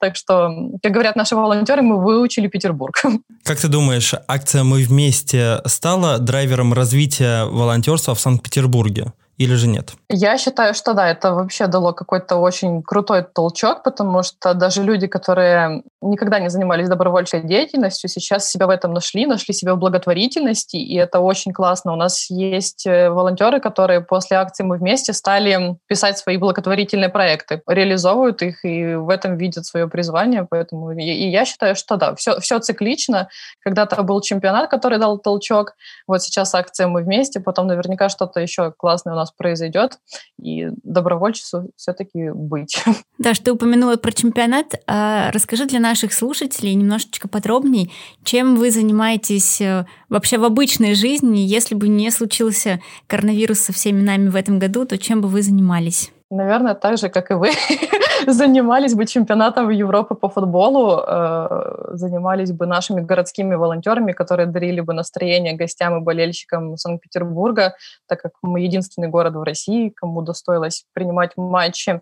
Так 0.00 0.16
что, 0.16 0.50
как 0.82 0.92
говорят 0.92 1.16
наши 1.16 1.36
волонтеры, 1.36 1.82
мы 1.82 2.02
выучили 2.02 2.48
Петербург. 2.48 3.02
Как 3.44 3.58
ты 3.58 3.68
думаешь, 3.68 4.14
акция 4.28 4.64
«Мы 4.64 4.82
вместе» 4.82 5.60
стала 5.66 6.18
драйвером 6.18 6.72
развития 6.72 7.44
волонтерства 7.44 8.14
в 8.14 8.20
Санкт-Петербурге? 8.20 9.12
Или 9.36 9.54
же 9.54 9.66
нет? 9.66 9.92
Я 10.08 10.38
считаю, 10.38 10.74
что 10.74 10.94
да, 10.94 11.10
это 11.10 11.34
вообще 11.34 11.66
дало 11.66 11.92
какой-то 11.92 12.36
очень 12.36 12.82
крутой 12.82 13.22
толчок, 13.22 13.82
потому 13.82 14.22
что 14.22 14.54
даже 14.54 14.82
люди, 14.82 15.06
которые 15.08 15.82
никогда 16.00 16.38
не 16.38 16.50
занимались 16.50 16.88
добровольческой 16.88 17.42
деятельностью, 17.42 18.08
сейчас 18.08 18.48
себя 18.48 18.66
в 18.66 18.70
этом 18.70 18.92
нашли, 18.92 19.26
нашли 19.26 19.52
себя 19.52 19.74
в 19.74 19.78
благотворительности, 19.78 20.76
и 20.76 20.96
это 20.96 21.18
очень 21.18 21.52
классно. 21.52 21.92
У 21.92 21.96
нас 21.96 22.30
есть 22.30 22.86
э, 22.86 23.10
волонтеры, 23.10 23.60
которые 23.60 24.00
после 24.00 24.36
акции 24.36 24.62
«Мы 24.62 24.76
вместе» 24.76 25.12
стали 25.12 25.76
писать 25.88 26.18
свои 26.18 26.36
благотворительные 26.36 27.08
проекты, 27.08 27.62
реализовывают 27.66 28.42
их 28.42 28.64
и 28.64 28.94
в 28.94 29.08
этом 29.08 29.36
видят 29.36 29.66
свое 29.66 29.88
призвание, 29.88 30.46
поэтому 30.48 30.92
и, 30.92 31.28
я 31.30 31.44
считаю, 31.44 31.74
что 31.74 31.96
да, 31.96 32.14
все, 32.14 32.38
все 32.40 32.58
циклично. 32.60 33.28
Когда-то 33.60 34.02
был 34.02 34.20
чемпионат, 34.20 34.70
который 34.70 34.98
дал 34.98 35.18
толчок, 35.18 35.74
вот 36.06 36.22
сейчас 36.22 36.54
акция 36.54 36.86
«Мы 36.86 37.02
вместе», 37.02 37.40
потом 37.40 37.66
наверняка 37.66 38.08
что-то 38.08 38.40
еще 38.40 38.72
классное 38.76 39.14
у 39.14 39.16
нас 39.16 39.23
произойдет, 39.32 39.98
и 40.40 40.68
добровольчеству 40.82 41.70
все-таки 41.76 42.30
быть. 42.30 42.82
Да, 43.16 43.32
что 43.32 43.44
ты 43.44 43.52
упомянула 43.52 43.96
про 43.96 44.12
чемпионат. 44.12 44.74
А 44.86 45.30
расскажи 45.30 45.66
для 45.66 45.78
наших 45.78 46.12
слушателей 46.12 46.74
немножечко 46.74 47.28
подробнее, 47.28 47.88
чем 48.24 48.56
вы 48.56 48.70
занимаетесь 48.70 49.60
э, 49.60 49.86
вообще 50.08 50.36
в 50.36 50.44
обычной 50.44 50.94
жизни, 50.94 51.38
если 51.38 51.74
бы 51.74 51.88
не 51.88 52.10
случился 52.10 52.80
коронавирус 53.06 53.60
со 53.60 53.72
всеми 53.72 54.02
нами 54.02 54.28
в 54.28 54.36
этом 54.36 54.58
году, 54.58 54.84
то 54.84 54.98
чем 54.98 55.20
бы 55.20 55.28
вы 55.28 55.42
занимались? 55.42 56.10
Наверное, 56.30 56.74
так 56.74 56.98
же, 56.98 57.08
как 57.08 57.30
и 57.30 57.34
вы, 57.34 57.50
занимались 58.26 58.94
бы 58.94 59.06
чемпионатом 59.06 59.68
Европы 59.70 60.14
по 60.14 60.28
футболу, 60.28 61.02
э, 61.06 61.86
занимались 61.92 62.52
бы 62.52 62.66
нашими 62.66 63.00
городскими 63.00 63.54
волонтерами, 63.54 64.12
которые 64.12 64.46
дарили 64.46 64.80
бы 64.80 64.94
настроение 64.94 65.54
гостям 65.54 65.98
и 65.98 66.00
болельщикам 66.00 66.76
Санкт-Петербурга, 66.76 67.74
так 68.08 68.22
как 68.22 68.32
мы 68.42 68.60
единственный 68.60 69.08
город 69.08 69.34
в 69.34 69.42
России, 69.42 69.90
кому 69.90 70.22
достоилось 70.22 70.84
принимать 70.94 71.32
матчи. 71.36 72.00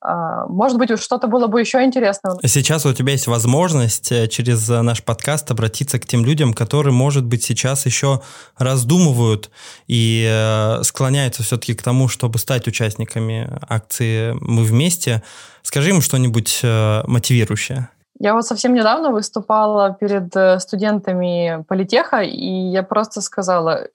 А, 0.00 0.46
может 0.46 0.78
быть, 0.78 0.96
что-то 1.00 1.26
было 1.26 1.48
бы 1.48 1.60
еще 1.60 1.82
интересное. 1.82 2.36
Сейчас 2.46 2.86
у 2.86 2.92
тебя 2.92 3.12
есть 3.12 3.26
возможность 3.26 4.12
э, 4.12 4.28
через 4.28 4.70
э, 4.70 4.80
наш 4.82 5.02
подкаст 5.02 5.50
обратиться 5.50 5.98
к 5.98 6.06
тем 6.06 6.24
людям, 6.24 6.54
которые, 6.54 6.92
может 6.92 7.24
быть, 7.24 7.42
сейчас 7.42 7.84
еще 7.84 8.22
раздумывают 8.56 9.50
и 9.88 10.78
склоняются 10.82 11.42
все-таки 11.42 11.74
к 11.74 11.82
тому, 11.82 12.08
чтобы 12.08 12.38
стать 12.38 12.68
участниками 12.68 13.57
акции 13.68 14.36
«Мы 14.40 14.64
вместе». 14.64 15.22
Скажи 15.62 15.90
им 15.90 16.00
что-нибудь 16.00 16.60
мотивирующее. 17.06 17.88
Я 18.20 18.34
вот 18.34 18.44
совсем 18.44 18.74
недавно 18.74 19.10
выступала 19.10 19.96
перед 19.98 20.60
студентами 20.60 21.64
политеха, 21.68 22.18
и 22.20 22.48
я 22.48 22.82
просто 22.82 23.20
сказала, 23.20 23.86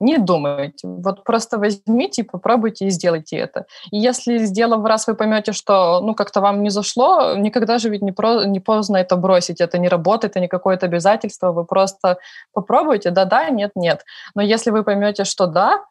не 0.00 0.18
думайте, 0.18 0.88
вот 0.88 1.24
просто 1.24 1.58
возьмите, 1.58 2.24
попробуйте 2.24 2.86
и 2.86 2.90
сделайте 2.90 3.36
это. 3.36 3.66
И 3.90 3.98
если 3.98 4.38
сделав 4.38 4.84
раз, 4.84 5.06
вы 5.06 5.14
поймете, 5.14 5.52
что 5.52 6.00
ну 6.00 6.14
как-то 6.14 6.40
вам 6.40 6.62
не 6.62 6.70
зашло, 6.70 7.34
никогда 7.36 7.78
же 7.78 7.90
ведь 7.90 8.02
не, 8.02 8.12
про, 8.12 8.44
не 8.44 8.60
поздно 8.60 8.96
это 8.96 9.16
бросить, 9.16 9.60
это 9.60 9.78
не 9.78 9.88
работает, 9.88 10.32
это 10.32 10.40
не 10.40 10.48
какое-то 10.48 10.86
обязательство, 10.86 11.52
вы 11.52 11.64
просто 11.64 12.18
попробуйте, 12.52 13.10
да-да, 13.10 13.50
нет-нет. 13.50 14.04
Но 14.34 14.42
если 14.42 14.70
вы 14.70 14.84
поймете, 14.84 15.24
что 15.24 15.46
да, 15.46 15.84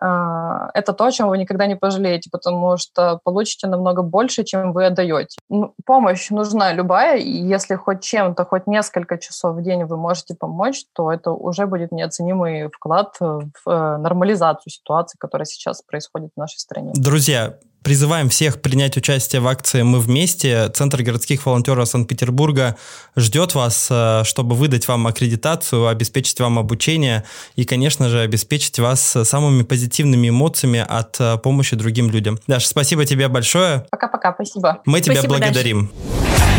это 0.00 0.92
то, 0.96 1.04
о 1.04 1.10
чем 1.10 1.28
вы 1.28 1.38
никогда 1.38 1.66
не 1.66 1.74
пожалеете, 1.74 2.30
потому 2.30 2.76
что 2.76 3.20
получите 3.24 3.66
намного 3.66 4.02
больше, 4.02 4.44
чем 4.44 4.72
вы 4.72 4.86
отдаете. 4.86 5.38
Помощь 5.84 6.30
нужна 6.30 6.72
любая, 6.72 7.18
и 7.18 7.30
если 7.30 7.74
хоть 7.74 8.02
чем-то, 8.02 8.44
хоть 8.44 8.66
несколько 8.66 9.18
часов 9.18 9.56
в 9.56 9.62
день 9.62 9.84
вы 9.84 9.96
можете 9.96 10.34
помочь, 10.34 10.84
то 10.92 11.10
это 11.10 11.32
уже 11.32 11.66
будет 11.66 11.92
неоценимый 11.92 12.68
вклад 12.68 13.16
в 13.18 13.50
э, 13.66 13.96
нормализацию 13.96 14.70
ситуации, 14.70 15.16
которая 15.18 15.46
сейчас 15.46 15.82
происходит 15.82 16.30
в 16.36 16.38
нашей 16.38 16.58
стране. 16.58 16.92
Друзья, 16.94 17.54
Призываем 17.82 18.28
всех 18.28 18.60
принять 18.60 18.96
участие 18.96 19.40
в 19.40 19.48
акции 19.48 19.82
«Мы 19.82 20.00
вместе». 20.00 20.68
Центр 20.70 21.02
городских 21.02 21.46
волонтеров 21.46 21.88
Санкт-Петербурга 21.88 22.76
ждет 23.16 23.54
вас, 23.54 23.88
э, 23.90 24.22
чтобы 24.24 24.56
выдать 24.56 24.88
вам 24.88 25.06
аккредитацию, 25.06 25.86
обеспечить 25.86 26.38
вам 26.40 26.58
обучение 26.58 27.24
и, 27.56 27.64
конечно 27.64 28.08
же, 28.08 28.20
обеспечить 28.20 28.78
вас 28.78 29.16
самыми 29.22 29.62
позитивными 29.62 30.28
эмоциями 30.28 30.84
от 30.86 31.20
э, 31.20 31.38
помощи 31.38 31.76
другим 31.76 32.10
людям. 32.10 32.38
Даша, 32.46 32.68
спасибо 32.68 33.06
тебе 33.06 33.28
большое. 33.28 33.86
Пока-пока, 33.90 34.34
спасибо. 34.34 34.82
Мы 34.84 34.98
спасибо, 34.98 35.22
тебя 35.22 35.28
благодарим. 35.28 35.90
Даша. 35.92 36.57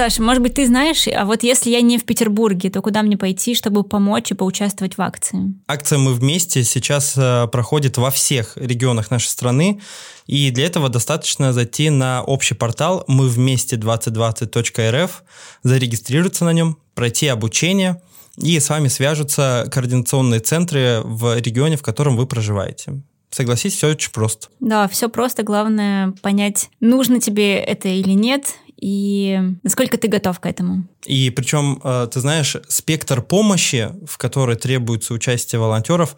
Саша, 0.00 0.22
может 0.22 0.42
быть, 0.42 0.54
ты 0.54 0.66
знаешь, 0.66 1.06
а 1.08 1.26
вот 1.26 1.42
если 1.42 1.68
я 1.68 1.82
не 1.82 1.98
в 1.98 2.04
Петербурге, 2.04 2.70
то 2.70 2.80
куда 2.80 3.02
мне 3.02 3.18
пойти, 3.18 3.54
чтобы 3.54 3.84
помочь 3.84 4.30
и 4.30 4.34
поучаствовать 4.34 4.96
в 4.96 5.02
акции? 5.02 5.52
Акция 5.68 5.98
«Мы 5.98 6.14
вместе» 6.14 6.64
сейчас 6.64 7.18
э, 7.18 7.46
проходит 7.48 7.98
во 7.98 8.10
всех 8.10 8.56
регионах 8.56 9.10
нашей 9.10 9.26
страны, 9.26 9.78
и 10.26 10.50
для 10.52 10.64
этого 10.64 10.88
достаточно 10.88 11.52
зайти 11.52 11.90
на 11.90 12.22
общий 12.22 12.54
портал 12.54 13.04
мы 13.08 13.28
вместе 13.28 13.76
2020.рф, 13.76 15.22
зарегистрироваться 15.64 16.46
на 16.46 16.54
нем, 16.54 16.78
пройти 16.94 17.26
обучение, 17.26 18.00
и 18.38 18.58
с 18.58 18.70
вами 18.70 18.88
свяжутся 18.88 19.68
координационные 19.70 20.40
центры 20.40 21.02
в 21.04 21.38
регионе, 21.38 21.76
в 21.76 21.82
котором 21.82 22.16
вы 22.16 22.26
проживаете. 22.26 23.02
Согласись, 23.30 23.74
все 23.74 23.90
очень 23.90 24.10
просто. 24.10 24.48
Да, 24.58 24.88
все 24.88 25.08
просто. 25.08 25.44
Главное 25.44 26.12
понять, 26.20 26.68
нужно 26.80 27.20
тебе 27.20 27.56
это 27.58 27.88
или 27.88 28.10
нет, 28.10 28.54
и 28.80 29.38
насколько 29.62 29.98
ты 29.98 30.08
готов 30.08 30.40
к 30.40 30.46
этому. 30.46 30.84
И 31.04 31.30
причем, 31.30 31.80
э, 31.84 32.08
ты 32.10 32.20
знаешь, 32.20 32.56
спектр 32.68 33.22
помощи, 33.22 33.90
в 34.06 34.16
которой 34.18 34.56
требуется 34.56 35.14
участие 35.14 35.60
волонтеров, 35.60 36.16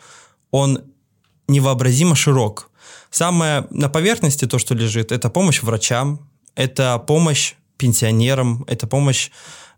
он 0.50 0.82
невообразимо 1.48 2.14
широк. 2.14 2.70
Самое 3.10 3.66
на 3.70 3.88
поверхности 3.88 4.46
то, 4.46 4.58
что 4.58 4.74
лежит, 4.74 5.12
это 5.12 5.28
помощь 5.28 5.62
врачам, 5.62 6.28
это 6.54 6.98
помощь 6.98 7.54
пенсионерам, 7.76 8.64
это 8.68 8.86
помощь 8.86 9.30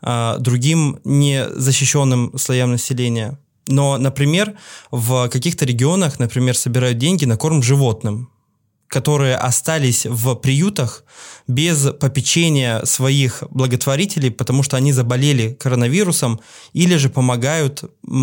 э, 0.02 0.36
другим 0.38 1.00
незащищенным 1.04 2.36
слоям 2.36 2.72
населения. 2.72 3.38
Но, 3.66 3.96
например, 3.96 4.58
в 4.90 5.28
каких-то 5.28 5.64
регионах, 5.64 6.18
например, 6.18 6.54
собирают 6.54 6.98
деньги 6.98 7.24
на 7.24 7.38
корм 7.38 7.62
животным 7.62 8.28
которые 8.94 9.35
остались 9.35 10.07
в 10.07 10.37
приютах 10.37 11.02
без 11.48 11.90
попечения 12.00 12.85
своих 12.85 13.42
благотворителей, 13.50 14.30
потому 14.30 14.62
что 14.62 14.76
они 14.76 14.92
заболели 14.92 15.54
коронавирусом, 15.54 16.40
или 16.74 16.94
же 16.96 17.09
помогают 17.09 17.83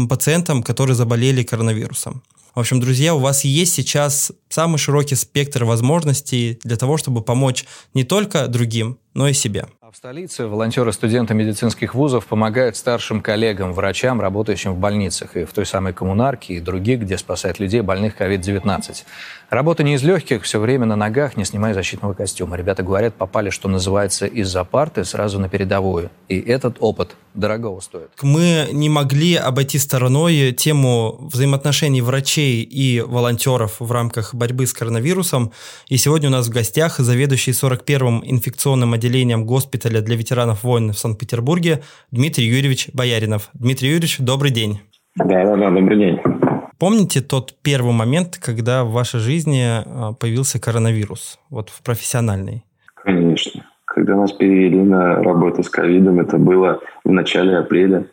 пациентам, 0.09 0.63
которые 0.63 0.95
заболели 0.95 1.43
коронавирусом. 1.43 2.23
В 2.55 2.59
общем, 2.59 2.79
друзья, 2.79 3.13
у 3.13 3.19
вас 3.19 3.43
есть 3.43 3.73
сейчас 3.73 4.31
самый 4.47 4.77
широкий 4.77 5.15
спектр 5.15 5.65
возможностей 5.65 6.57
для 6.63 6.77
того, 6.77 6.95
чтобы 6.97 7.21
помочь 7.21 7.65
не 7.93 8.05
только 8.05 8.47
другим, 8.47 8.97
но 9.13 9.27
и 9.27 9.33
себе. 9.33 9.65
В 9.91 9.97
столице 9.97 10.47
волонтеры 10.47 10.93
студенты 10.93 11.33
медицинских 11.33 11.95
вузов 11.95 12.25
помогают 12.25 12.77
старшим 12.77 13.21
коллегам, 13.21 13.73
врачам, 13.73 14.21
работающим 14.21 14.73
в 14.73 14.77
больницах 14.77 15.35
и 15.35 15.43
в 15.43 15.51
той 15.51 15.65
самой 15.65 15.91
коммунарке 15.91 16.53
и 16.53 16.59
других, 16.61 17.01
где 17.01 17.17
спасают 17.17 17.59
людей 17.59 17.81
больных 17.81 18.15
COVID-19. 18.21 19.03
Работа 19.51 19.83
не 19.83 19.95
из 19.95 20.03
легких, 20.03 20.43
все 20.43 20.61
время 20.61 20.85
на 20.85 20.95
ногах, 20.95 21.35
не 21.35 21.43
снимая 21.43 21.73
защитного 21.73 22.13
костюма. 22.13 22.55
Ребята 22.55 22.83
говорят, 22.83 23.15
попали, 23.15 23.49
что 23.49 23.67
называется, 23.67 24.25
из-за 24.25 24.63
парты 24.63 25.03
сразу 25.03 25.41
на 25.41 25.49
передовую. 25.49 26.09
И 26.29 26.39
этот 26.39 26.77
опыт 26.79 27.17
дорого 27.33 27.77
стоит. 27.81 28.11
Мы 28.21 28.69
не 28.71 28.87
могли 28.87 29.35
обойти 29.35 29.77
стороной 29.77 30.53
тему 30.53 31.17
взаимоотношений 31.33 32.01
врачей 32.01 32.63
и 32.63 33.01
волонтеров 33.01 33.81
в 33.81 33.91
рамках 33.91 34.33
борьбы 34.33 34.65
с 34.65 34.71
коронавирусом. 34.71 35.51
И 35.89 35.97
сегодня 35.97 36.29
у 36.29 36.31
нас 36.31 36.47
в 36.47 36.49
гостях 36.49 36.99
заведующий 36.99 37.51
41-м 37.51 38.23
инфекционным 38.23 38.93
отделением 38.93 39.45
госпиталя 39.45 39.99
для 39.99 40.15
ветеранов 40.15 40.63
войн 40.63 40.93
в 40.93 40.97
Санкт-Петербурге 40.97 41.81
Дмитрий 42.09 42.45
Юрьевич 42.45 42.87
Бояринов. 42.93 43.49
Дмитрий 43.53 43.89
Юрьевич, 43.89 44.19
добрый 44.19 44.51
день. 44.51 44.79
Да, 45.17 45.25
да, 45.25 45.57
да, 45.57 45.69
добрый 45.71 45.97
день. 45.97 46.40
Помните 46.81 47.21
тот 47.21 47.53
первый 47.61 47.93
момент, 47.93 48.39
когда 48.43 48.83
в 48.83 48.91
вашей 48.91 49.19
жизни 49.19 49.61
а, 49.63 50.13
появился 50.13 50.59
коронавирус, 50.59 51.39
вот 51.51 51.69
в 51.69 51.83
профессиональной? 51.83 52.65
Конечно. 52.95 53.67
Когда 53.85 54.15
нас 54.15 54.31
перевели 54.31 54.81
на 54.81 55.21
работу 55.21 55.61
с 55.61 55.69
ковидом, 55.69 56.19
это 56.19 56.39
было 56.39 56.79
в 57.03 57.11
начале 57.11 57.55
апреля 57.55 58.07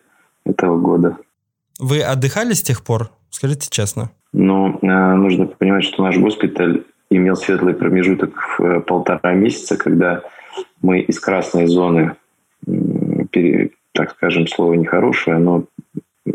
этого 0.45 0.79
года. 0.79 1.17
Вы 1.79 2.03
отдыхали 2.03 2.53
с 2.53 2.61
тех 2.61 2.85
пор? 2.85 3.09
Скажите 3.31 3.71
честно. 3.71 4.11
Ну, 4.35 4.79
а, 4.83 5.15
нужно 5.15 5.47
понимать, 5.47 5.85
что 5.85 6.03
наш 6.03 6.19
госпиталь 6.19 6.85
имел 7.09 7.37
светлый 7.37 7.73
промежуток 7.73 8.35
в 8.37 8.63
э, 8.63 8.81
полтора 8.81 9.33
месяца, 9.33 9.79
когда 9.79 10.25
мы 10.83 11.01
из 11.01 11.19
красной 11.19 11.69
зоны, 11.69 12.17
так 13.93 14.11
скажем, 14.11 14.47
слово 14.47 14.75
нехорошее, 14.75 15.39
но 15.39 15.65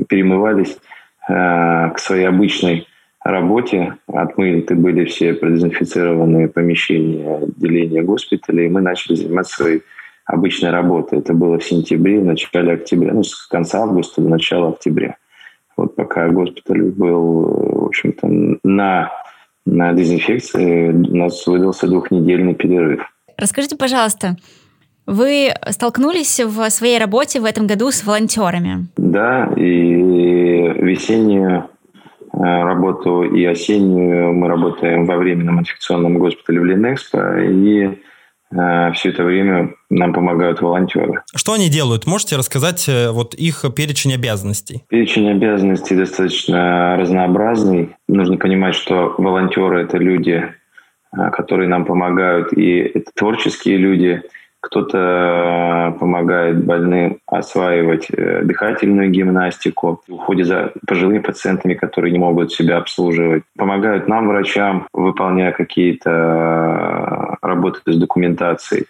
перемывались 0.09 0.79
к 1.27 1.95
своей 1.97 2.25
обычной 2.25 2.87
работе. 3.23 3.95
Отмыты 4.07 4.75
были 4.75 5.05
все 5.05 5.33
продезинфицированные 5.33 6.49
помещения 6.49 7.37
отделения 7.37 8.01
госпиталя, 8.01 8.65
и 8.65 8.69
мы 8.69 8.81
начали 8.81 9.15
заниматься 9.15 9.55
своей 9.55 9.81
обычной 10.25 10.71
работы. 10.71 11.17
Это 11.17 11.33
было 11.33 11.59
в 11.59 11.63
сентябре, 11.63 12.19
в 12.19 12.25
начале 12.25 12.73
октября, 12.73 13.13
ну, 13.13 13.23
с 13.23 13.47
конца 13.47 13.81
августа 13.81 14.21
до 14.21 14.29
начала 14.29 14.69
октября. 14.69 15.17
Вот 15.75 15.95
пока 15.95 16.29
госпиталь 16.29 16.91
был, 16.91 17.81
в 17.81 17.85
общем-то, 17.85 18.27
на, 18.63 19.11
на 19.65 19.93
дезинфекции, 19.93 20.89
у 20.89 21.15
нас 21.15 21.45
выдался 21.47 21.87
двухнедельный 21.87 22.53
перерыв. 22.53 23.09
Расскажите, 23.37 23.75
пожалуйста, 23.75 24.35
вы 25.05 25.53
столкнулись 25.69 26.39
в 26.39 26.69
своей 26.69 26.97
работе 26.97 27.39
в 27.39 27.45
этом 27.45 27.67
году 27.67 27.91
с 27.91 28.03
волонтерами? 28.03 28.87
Да, 28.97 29.51
и 29.57 29.63
весеннюю 30.81 31.69
э, 32.33 32.37
работу 32.37 33.23
и 33.23 33.43
осеннюю 33.45 34.33
мы 34.33 34.47
работаем 34.47 35.05
во 35.05 35.17
временном 35.17 35.59
инфекционном 35.59 36.19
госпитале 36.19 36.61
в 36.61 36.65
Ленэкспо, 36.65 37.39
и 37.39 37.99
э, 38.55 38.91
все 38.93 39.09
это 39.09 39.23
время 39.23 39.73
нам 39.89 40.13
помогают 40.13 40.61
волонтеры. 40.61 41.21
Что 41.35 41.53
они 41.53 41.69
делают? 41.69 42.07
Можете 42.07 42.37
рассказать 42.37 42.87
э, 42.87 43.11
вот 43.11 43.33
их 43.33 43.65
перечень 43.75 44.13
обязанностей? 44.13 44.83
Перечень 44.87 45.29
обязанностей 45.29 45.95
достаточно 45.95 46.95
разнообразный. 46.97 47.95
Нужно 48.07 48.37
понимать, 48.37 48.75
что 48.75 49.15
волонтеры– 49.17 49.81
это 49.83 49.97
люди, 49.97 50.43
которые 51.11 51.67
нам 51.67 51.85
помогают, 51.85 52.53
и 52.53 52.79
это 52.79 53.11
творческие 53.13 53.77
люди– 53.77 54.21
кто-то 54.63 54.97
э, 54.97 55.99
помогает 55.99 56.63
больным 56.63 57.17
осваивать 57.27 58.07
э, 58.09 58.43
дыхательную 58.43 59.11
гимнастику, 59.11 60.01
уходит 60.07 60.47
за 60.47 60.71
пожилыми 60.87 61.19
пациентами, 61.19 61.73
которые 61.73 62.13
не 62.13 62.17
могут 62.17 62.53
себя 62.53 62.77
обслуживать. 62.77 63.43
Помогают 63.57 64.07
нам, 64.07 64.29
врачам, 64.29 64.87
выполняя 64.93 65.51
какие-то 65.51 66.09
э, 66.09 67.45
работы 67.45 67.81
с 67.85 67.97
документацией. 67.97 68.85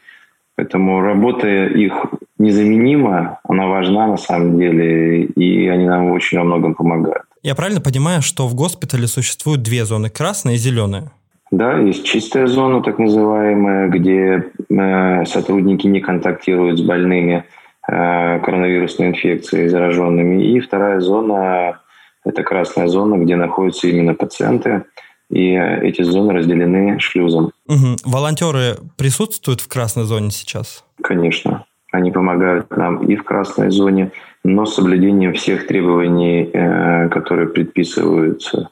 Поэтому 0.56 1.02
работа 1.02 1.48
их 1.48 1.94
незаменима, 2.38 3.40
она 3.44 3.66
важна 3.66 4.06
на 4.06 4.18
самом 4.18 4.60
деле, 4.60 5.24
и 5.24 5.68
они 5.68 5.88
нам 5.88 6.12
очень 6.12 6.38
во 6.38 6.44
многом 6.44 6.76
помогают. 6.76 7.24
Я 7.42 7.56
правильно 7.56 7.82
понимаю, 7.82 8.22
что 8.22 8.48
в 8.48 8.54
госпитале 8.54 9.08
существуют 9.08 9.64
две 9.64 9.86
зоны, 9.86 10.12
красная 10.12 10.54
и 10.54 10.58
зеленая? 10.58 11.12
Да, 11.54 11.78
есть 11.78 12.04
чистая 12.04 12.48
зона, 12.48 12.82
так 12.82 12.98
называемая, 12.98 13.88
где 13.88 14.52
э, 14.72 15.26
сотрудники 15.26 15.86
не 15.86 16.02
контактируют 16.02 16.80
с 16.80 16.82
больными 16.82 17.46
э, 17.88 18.40
коронавирусной 18.40 19.10
инфекцией, 19.10 19.68
зараженными. 19.68 20.44
И 20.44 20.60
вторая 20.60 21.00
зона– 21.00 21.80
это 22.26 22.42
красная 22.42 22.88
зона, 22.88 23.24
где 23.24 23.36
находятся 23.36 23.88
именно 23.88 24.16
пациенты. 24.16 24.86
И 25.30 25.54
эти 25.54 26.02
зоны 26.02 26.34
разделены 26.34 27.00
шлюзом. 27.00 27.52
Угу. 27.68 27.98
Волонтеры 28.04 28.78
присутствуют 28.98 29.62
в 29.62 29.68
красной 29.68 30.06
зоне 30.06 30.32
сейчас? 30.32 30.84
Конечно. 31.04 31.66
Они 31.92 32.10
помогают 32.10 32.76
нам 32.76 33.06
и 33.06 33.16
в 33.16 33.24
красной 33.24 33.70
зоне, 33.70 34.12
но 34.44 34.66
с 34.66 34.74
соблюдением 34.74 35.36
всех 35.36 35.68
требований, 35.68 36.50
э, 36.52 37.10
которые 37.10 37.48
предписываются 37.48 38.72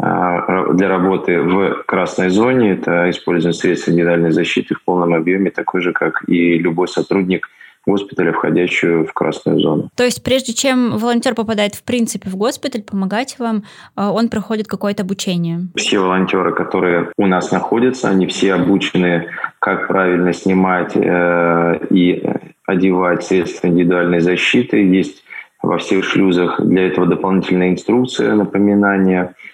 для 0.00 0.88
работы 0.88 1.40
в 1.40 1.82
красной 1.84 2.30
зоне. 2.30 2.72
Это 2.72 3.10
использование 3.10 3.58
средств 3.58 3.88
индивидуальной 3.88 4.30
защиты 4.30 4.74
в 4.74 4.82
полном 4.82 5.14
объеме, 5.14 5.50
такой 5.50 5.82
же, 5.82 5.92
как 5.92 6.26
и 6.28 6.58
любой 6.58 6.88
сотрудник 6.88 7.48
госпиталя, 7.86 8.32
входящую 8.32 9.06
в 9.06 9.12
красную 9.12 9.58
зону. 9.58 9.90
То 9.96 10.04
есть 10.04 10.22
прежде 10.22 10.52
чем 10.52 10.98
волонтер 10.98 11.34
попадает 11.34 11.74
в 11.74 11.82
принципе 11.82 12.28
в 12.28 12.36
госпиталь, 12.36 12.82
помогать 12.82 13.36
вам, 13.38 13.64
а, 13.96 14.12
он 14.12 14.28
проходит 14.28 14.66
какое-то 14.68 15.02
обучение? 15.02 15.68
Все 15.76 15.98
волонтеры, 15.98 16.52
которые 16.52 17.10
у 17.16 17.26
нас 17.26 17.50
находятся, 17.50 18.08
они 18.08 18.26
все 18.26 18.54
обучены, 18.54 19.28
как 19.58 19.88
правильно 19.88 20.32
снимать 20.32 20.92
э, 20.94 21.86
и 21.90 22.22
одевать 22.66 23.24
средства 23.24 23.68
индивидуальной 23.68 24.20
защиты. 24.20 24.84
Есть 24.84 25.24
во 25.62 25.78
всех 25.78 26.04
шлюзах 26.04 26.60
для 26.60 26.86
этого 26.86 27.06
дополнительная 27.06 27.70
инструкция, 27.70 28.34
напоминание– 28.34 29.34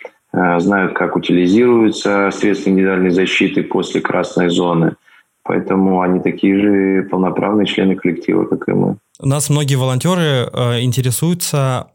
знают, 0.59 0.93
как 0.95 1.17
утилизируются 1.17 2.31
средства 2.31 2.71
индивидуальной 2.71 3.11
защиты 3.11 3.63
после 3.63 4.01
красной 4.01 4.51
зоны. 4.51 4.97
Поэтому 5.43 6.03
они 6.03 6.21
такие 6.21 6.61
же 6.61 7.09
полноправные 7.09 7.67
члены 7.67 7.95
коллектива, 7.95 8.45
как 8.45 8.69
и 8.69 8.73
мы. 8.73 8.97
У 9.21 9.29
нас 9.29 9.49
многие 9.49 9.77
волонтеры 9.77 10.51
э, 10.53 10.81
интересуются, 10.83 11.87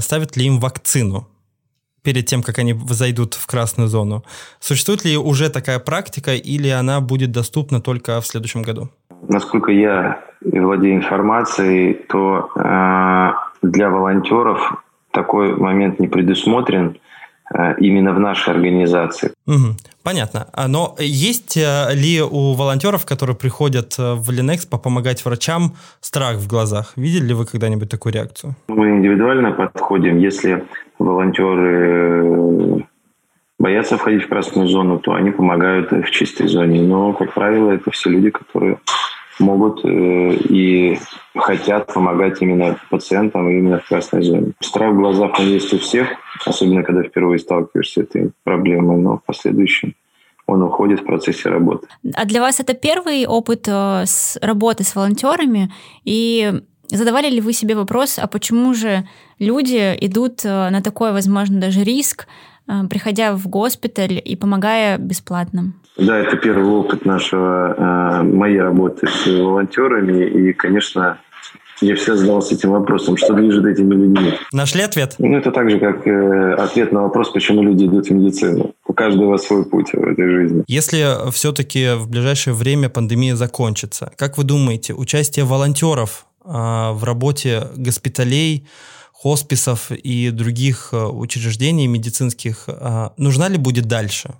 ставят 0.00 0.36
ли 0.36 0.46
им 0.46 0.58
вакцину 0.58 1.28
перед 2.02 2.26
тем, 2.26 2.42
как 2.42 2.58
они 2.58 2.74
зайдут 2.88 3.34
в 3.34 3.46
красную 3.46 3.88
зону. 3.88 4.24
Существует 4.60 5.04
ли 5.04 5.16
уже 5.16 5.48
такая 5.48 5.78
практика 5.78 6.34
или 6.34 6.68
она 6.68 7.00
будет 7.00 7.32
доступна 7.32 7.80
только 7.80 8.20
в 8.20 8.26
следующем 8.26 8.62
году? 8.62 8.88
Насколько 9.28 9.72
я 9.72 10.20
владею 10.42 10.96
информацией, 10.96 11.94
то 12.08 12.50
э, 12.56 13.30
для 13.62 13.88
волонтеров 13.88 14.82
такой 15.10 15.56
момент 15.56 15.98
не 15.98 16.08
предусмотрен. 16.08 16.98
Э, 17.52 17.74
именно 17.78 18.12
в 18.14 18.20
нашей 18.20 18.54
организации. 18.54 19.32
Угу, 19.46 19.76
понятно. 20.02 20.46
А, 20.52 20.66
но 20.66 20.94
есть 20.98 21.56
э, 21.58 21.94
ли 21.94 22.22
у 22.22 22.54
волонтеров, 22.54 23.04
которые 23.04 23.36
приходят 23.36 23.96
э, 23.98 24.14
в 24.14 24.30
Ленэкспо 24.30 24.78
помогать 24.78 25.24
врачам, 25.24 25.74
страх 26.00 26.36
в 26.38 26.48
глазах? 26.48 26.94
Видели 26.96 27.28
ли 27.28 27.34
вы 27.34 27.44
когда-нибудь 27.44 27.90
такую 27.90 28.14
реакцию? 28.14 28.54
Мы 28.68 28.96
индивидуально 28.96 29.52
подходим. 29.52 30.18
Если 30.18 30.64
волонтеры 30.98 32.86
боятся 33.58 33.98
входить 33.98 34.24
в 34.24 34.28
красную 34.28 34.68
зону, 34.68 34.98
то 34.98 35.12
они 35.12 35.30
помогают 35.30 35.90
в 35.90 36.10
чистой 36.10 36.48
зоне. 36.48 36.80
Но, 36.80 37.12
как 37.12 37.34
правило, 37.34 37.72
это 37.72 37.90
все 37.90 38.08
люди, 38.08 38.30
которые 38.30 38.78
могут 39.38 39.84
э, 39.84 40.34
и 40.48 40.98
хотят 41.34 41.92
помогать 41.92 42.40
именно 42.40 42.78
пациентам 42.90 43.48
именно 43.48 43.78
в 43.78 43.88
красной 43.88 44.22
зоне. 44.22 44.52
Страх 44.60 44.92
в 44.92 44.96
глазах 44.96 45.38
он 45.38 45.46
есть 45.46 45.72
у 45.72 45.78
всех, 45.78 46.08
особенно 46.46 46.82
когда 46.82 47.02
впервые 47.02 47.38
сталкиваешься 47.38 48.00
с 48.00 48.04
этой 48.04 48.30
проблемой, 48.44 48.98
но 48.98 49.18
в 49.18 49.24
последующем 49.24 49.94
он 50.46 50.62
уходит 50.62 51.00
в 51.00 51.04
процессе 51.04 51.48
работы. 51.48 51.86
А 52.14 52.24
для 52.26 52.40
вас 52.40 52.60
это 52.60 52.74
первый 52.74 53.26
опыт 53.26 53.66
э, 53.66 54.04
с 54.06 54.38
работы 54.42 54.84
с 54.84 54.94
волонтерами? 54.94 55.72
И 56.04 56.52
задавали 56.88 57.30
ли 57.30 57.40
вы 57.40 57.52
себе 57.52 57.74
вопрос, 57.74 58.18
а 58.18 58.26
почему 58.26 58.74
же 58.74 59.08
люди 59.38 59.96
идут 60.00 60.44
э, 60.44 60.70
на 60.70 60.82
такой, 60.82 61.12
возможно, 61.12 61.60
даже 61.60 61.82
риск, 61.82 62.26
приходя 62.88 63.34
в 63.36 63.46
госпиталь 63.48 64.22
и 64.24 64.36
помогая 64.36 64.96
бесплатно? 64.96 65.74
Да, 65.96 66.18
это 66.18 66.36
первый 66.36 66.70
опыт 66.70 67.04
нашего, 67.04 67.74
э, 67.76 68.22
моей 68.24 68.60
работы 68.60 69.06
с 69.06 69.26
волонтерами. 69.26 70.24
И, 70.24 70.52
конечно, 70.52 71.18
я 71.80 71.94
всегда 71.96 72.16
задался 72.16 72.54
этим 72.54 72.70
вопросом, 72.70 73.16
что 73.16 73.34
движет 73.34 73.64
этими 73.64 73.94
людьми. 73.94 74.34
Нашли 74.52 74.82
ответ? 74.82 75.14
Ну, 75.18 75.36
это 75.36 75.50
так 75.50 75.70
же, 75.70 75.78
как 75.78 76.06
э, 76.06 76.54
ответ 76.54 76.92
на 76.92 77.02
вопрос, 77.02 77.30
почему 77.30 77.62
люди 77.62 77.84
идут 77.84 78.06
в 78.06 78.10
медицину. 78.10 78.74
У 78.86 78.92
каждого 78.92 79.36
свой 79.36 79.64
путь 79.64 79.92
в 79.92 80.02
этой 80.02 80.28
жизни. 80.28 80.64
Если 80.66 81.30
все-таки 81.30 81.94
в 81.94 82.08
ближайшее 82.08 82.54
время 82.54 82.88
пандемия 82.88 83.36
закончится, 83.36 84.12
как 84.16 84.38
вы 84.38 84.44
думаете, 84.44 84.94
участие 84.94 85.44
волонтеров 85.44 86.26
э, 86.44 86.48
в 86.48 87.04
работе 87.04 87.68
госпиталей, 87.76 88.66
хосписов 89.12 89.90
и 89.90 90.30
других 90.30 90.90
э, 90.92 91.04
учреждений 91.04 91.86
медицинских 91.86 92.64
э, 92.66 93.08
нужна 93.16 93.48
ли 93.48 93.58
будет 93.58 93.86
дальше? 93.86 94.34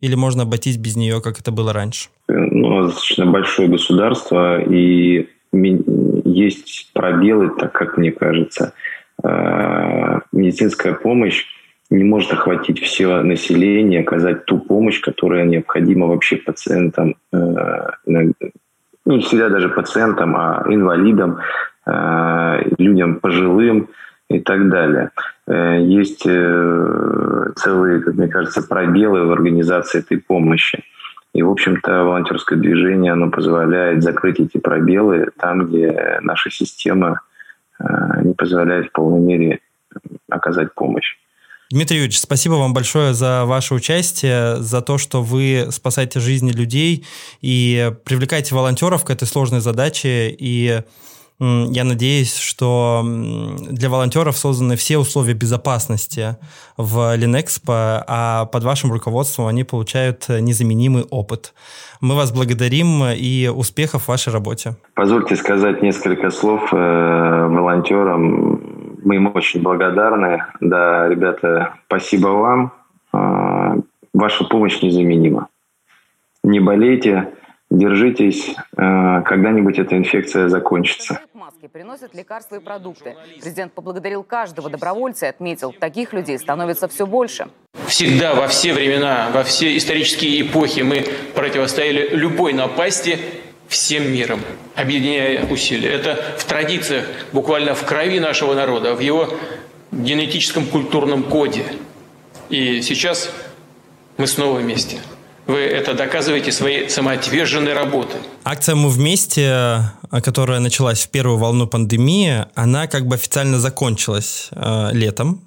Или 0.00 0.14
можно 0.14 0.42
обойтись 0.44 0.76
без 0.76 0.96
нее, 0.96 1.20
как 1.20 1.40
это 1.40 1.52
было 1.52 1.72
раньше? 1.72 2.08
Ну, 2.28 2.84
достаточно 2.84 3.26
большое 3.26 3.68
государство, 3.68 4.60
и 4.60 5.28
есть 5.52 6.90
пробелы, 6.94 7.50
так 7.58 7.72
как 7.72 7.98
мне 7.98 8.12
кажется. 8.12 8.72
Э, 9.22 10.20
медицинская 10.32 10.94
помощь 10.94 11.44
не 11.90 12.04
может 12.04 12.32
охватить 12.32 12.80
все 12.80 13.22
население, 13.22 14.00
оказать 14.00 14.46
ту 14.46 14.58
помощь, 14.58 15.00
которая 15.00 15.44
необходима 15.44 16.06
вообще 16.06 16.36
пациентам, 16.36 17.16
э, 17.32 17.36
ну, 18.06 18.32
не 19.06 19.20
всегда 19.20 19.48
даже 19.48 19.68
пациентам, 19.68 20.36
а 20.36 20.64
инвалидам, 20.68 21.38
э, 21.86 22.62
людям 22.78 23.20
пожилым, 23.20 23.88
и 24.30 24.38
так 24.38 24.68
далее. 24.70 25.10
Э, 25.50 25.82
есть 25.82 26.22
э, 26.26 27.52
целые, 27.56 28.00
как 28.00 28.14
мне 28.14 28.28
кажется, 28.28 28.62
пробелы 28.62 29.26
в 29.26 29.32
организации 29.32 29.98
этой 29.98 30.18
помощи. 30.18 30.84
И, 31.32 31.42
в 31.42 31.50
общем-то, 31.50 32.04
волонтерское 32.04 32.58
движение, 32.58 33.12
оно 33.12 33.30
позволяет 33.30 34.02
закрыть 34.02 34.38
эти 34.38 34.58
пробелы 34.58 35.30
там, 35.38 35.66
где 35.66 36.18
наша 36.22 36.50
система 36.50 37.22
э, 37.80 37.84
не 38.22 38.34
позволяет 38.34 38.88
в 38.88 38.92
полной 38.92 39.20
мере 39.20 39.60
оказать 40.28 40.72
помощь. 40.74 41.16
Дмитрий 41.72 41.98
Юрьевич, 41.98 42.20
спасибо 42.20 42.54
вам 42.54 42.72
большое 42.72 43.14
за 43.14 43.44
ваше 43.44 43.74
участие, 43.74 44.56
за 44.56 44.82
то, 44.82 44.98
что 44.98 45.22
вы 45.22 45.66
спасаете 45.70 46.20
жизни 46.20 46.52
людей 46.52 47.06
и 47.40 47.92
привлекаете 48.04 48.54
волонтеров 48.54 49.04
к 49.04 49.10
этой 49.10 49.26
сложной 49.26 49.60
задаче 49.60 50.30
и 50.30 50.82
Я 51.40 51.84
надеюсь, 51.84 52.36
что 52.36 53.02
для 53.02 53.88
волонтеров 53.88 54.36
созданы 54.36 54.76
все 54.76 54.98
условия 54.98 55.32
безопасности 55.32 56.36
в 56.76 57.16
Линэкспо, 57.16 58.04
а 58.06 58.44
под 58.44 58.62
вашим 58.62 58.92
руководством 58.92 59.46
они 59.46 59.64
получают 59.64 60.28
незаменимый 60.28 61.04
опыт. 61.04 61.54
Мы 62.02 62.14
вас 62.14 62.30
благодарим 62.30 63.04
и 63.04 63.48
успехов 63.48 64.02
в 64.02 64.08
вашей 64.08 64.34
работе. 64.34 64.76
Позвольте 64.94 65.34
сказать 65.36 65.82
несколько 65.82 66.30
слов 66.30 66.72
э, 66.72 66.76
волонтерам. 66.76 68.98
Мы 69.02 69.16
им 69.16 69.32
очень 69.34 69.62
благодарны. 69.62 70.44
Да, 70.60 71.08
ребята, 71.08 71.74
спасибо 71.86 72.28
вам. 72.28 72.72
Э, 73.14 73.80
ваша 74.12 74.44
помощь 74.44 74.82
незаменима. 74.82 75.48
Не 76.42 76.60
болейте, 76.60 77.32
держитесь, 77.70 78.54
э, 78.76 79.22
когда-нибудь 79.22 79.78
эта 79.78 79.96
инфекция 79.96 80.48
закончится. 80.48 81.20
Маски 81.32 81.68
приносят 81.68 82.14
лекарства 82.14 82.56
и 82.56 82.60
продукты. 82.60 83.16
Президент 83.40 83.72
поблагодарил 83.72 84.24
каждого 84.24 84.68
добровольца 84.68 85.26
и 85.26 85.28
отметил, 85.28 85.72
таких 85.72 86.12
людей 86.12 86.38
становится 86.38 86.88
все 86.88 87.06
больше. 87.06 87.48
Всегда, 87.86 88.34
во 88.34 88.48
все 88.48 88.72
времена, 88.72 89.28
во 89.32 89.44
все 89.44 89.76
исторические 89.76 90.42
эпохи 90.42 90.80
мы 90.80 91.04
противостояли 91.34 92.14
любой 92.14 92.52
напасти 92.52 93.18
всем 93.68 94.12
миром, 94.12 94.40
объединяя 94.74 95.46
усилия. 95.46 95.90
Это 95.90 96.16
в 96.38 96.44
традициях, 96.44 97.04
буквально 97.32 97.74
в 97.74 97.86
крови 97.86 98.18
нашего 98.18 98.54
народа, 98.54 98.94
в 98.94 99.00
его 99.00 99.28
генетическом 99.92 100.66
культурном 100.66 101.22
коде. 101.22 101.64
И 102.48 102.82
сейчас 102.82 103.32
мы 104.16 104.26
снова 104.26 104.58
вместе. 104.58 104.98
Вы 105.50 105.62
это 105.62 105.94
доказываете 105.94 106.52
своей 106.52 106.88
самоотверженной 106.88 107.72
работой. 107.72 108.20
Акция 108.44 108.76
«Мы 108.76 108.88
вместе», 108.88 109.82
которая 110.22 110.60
началась 110.60 111.00
в 111.00 111.08
первую 111.08 111.38
волну 111.38 111.66
пандемии, 111.66 112.46
она 112.54 112.86
как 112.86 113.08
бы 113.08 113.16
официально 113.16 113.58
закончилась 113.58 114.50
э, 114.52 114.90
летом. 114.92 115.42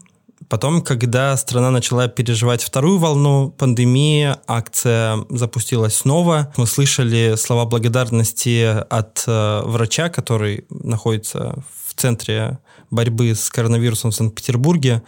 Потом, 0.50 0.82
когда 0.82 1.38
страна 1.38 1.72
начала 1.72 2.10
переживать 2.10 2.62
вторую 2.64 3.00
волну 3.00 3.50
пандемии, 3.58 4.36
акция 4.46 5.20
запустилась 5.30 5.96
снова. 5.96 6.52
Мы 6.58 6.68
слышали 6.68 7.36
слова 7.38 7.64
благодарности 7.64 8.76
от 8.90 9.24
э, 9.26 9.62
врача, 9.64 10.10
который 10.10 10.66
находится 10.70 11.64
в 11.88 11.94
центре 11.94 12.60
борьбы 12.92 13.34
с 13.36 13.50
коронавирусом 13.50 14.12
в 14.12 14.16
Санкт-Петербурге 14.16 15.02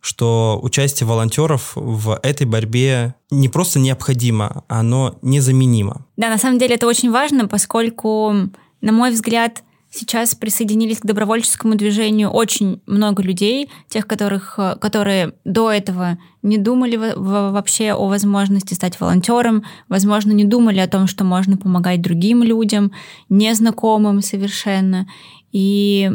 что 0.00 0.58
участие 0.62 1.06
волонтеров 1.06 1.72
в 1.74 2.18
этой 2.22 2.46
борьбе 2.46 3.14
не 3.30 3.48
просто 3.48 3.78
необходимо, 3.78 4.64
оно 4.68 5.18
незаменимо. 5.22 6.06
Да, 6.16 6.28
на 6.28 6.38
самом 6.38 6.58
деле 6.58 6.74
это 6.74 6.86
очень 6.86 7.10
важно, 7.10 7.48
поскольку, 7.48 8.32
на 8.80 8.92
мой 8.92 9.10
взгляд, 9.10 9.62
сейчас 9.90 10.34
присоединились 10.34 11.00
к 11.00 11.06
добровольческому 11.06 11.74
движению 11.74 12.30
очень 12.30 12.80
много 12.86 13.22
людей, 13.22 13.68
тех, 13.88 14.06
которых, 14.06 14.58
которые 14.80 15.34
до 15.44 15.70
этого 15.70 16.18
не 16.42 16.58
думали 16.58 16.96
вообще 17.16 17.92
о 17.92 18.06
возможности 18.06 18.74
стать 18.74 18.98
волонтером, 19.00 19.64
возможно, 19.88 20.32
не 20.32 20.44
думали 20.44 20.78
о 20.78 20.88
том, 20.88 21.06
что 21.06 21.24
можно 21.24 21.56
помогать 21.56 22.00
другим 22.00 22.42
людям, 22.42 22.92
незнакомым 23.28 24.22
совершенно. 24.22 25.06
И 25.52 26.10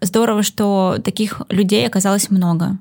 Здорово, 0.00 0.42
что 0.42 0.96
таких 1.02 1.42
людей 1.50 1.86
оказалось 1.86 2.30
много. 2.30 2.78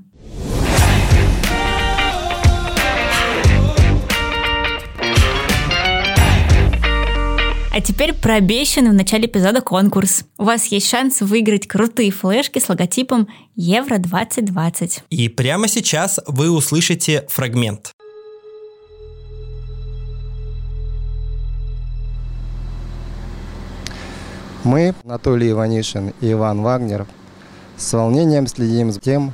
А 7.71 7.81
теперь 7.81 8.13
про 8.13 8.35
обещанный 8.35 8.89
в 8.89 8.93
начале 8.93 9.25
эпизода 9.25 9.61
конкурс. 9.61 10.25
У 10.37 10.43
вас 10.43 10.65
есть 10.65 10.89
шанс 10.89 11.21
выиграть 11.21 11.67
крутые 11.67 12.11
флешки 12.11 12.59
с 12.59 12.67
логотипом 12.67 13.29
Евро 13.55 13.97
2020. 13.97 15.03
И 15.09 15.29
прямо 15.29 15.67
сейчас 15.67 16.19
вы 16.27 16.49
услышите 16.49 17.25
фрагмент. 17.29 17.93
Мы, 24.63 24.93
Анатолий 25.05 25.51
Иванишин 25.51 26.13
и 26.19 26.33
Иван 26.33 26.61
Вагнер, 26.61 27.07
с 27.77 27.93
волнением 27.93 28.45
следим 28.47 28.91
за 28.91 28.99
тем, 28.99 29.33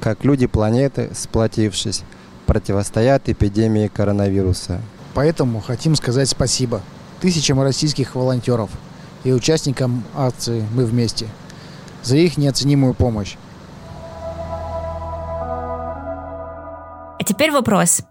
как 0.00 0.22
люди 0.24 0.46
планеты, 0.46 1.10
сплотившись, 1.14 2.02
противостоят 2.44 3.28
эпидемии 3.28 3.88
коронавируса. 3.88 4.82
Поэтому 5.14 5.60
хотим 5.60 5.96
сказать 5.96 6.28
спасибо 6.28 6.82
тысячам 7.20 7.62
российских 7.62 8.14
волонтеров 8.14 8.70
и 9.24 9.32
участникам 9.32 10.04
акции 10.14 10.62
«Мы 10.74 10.84
вместе» 10.84 11.26
за 12.02 12.18
их 12.18 12.36
неоценимую 12.36 12.92
помощь. 12.92 13.36
А 17.18 17.24
теперь 17.24 17.50
вопрос. 17.50 18.02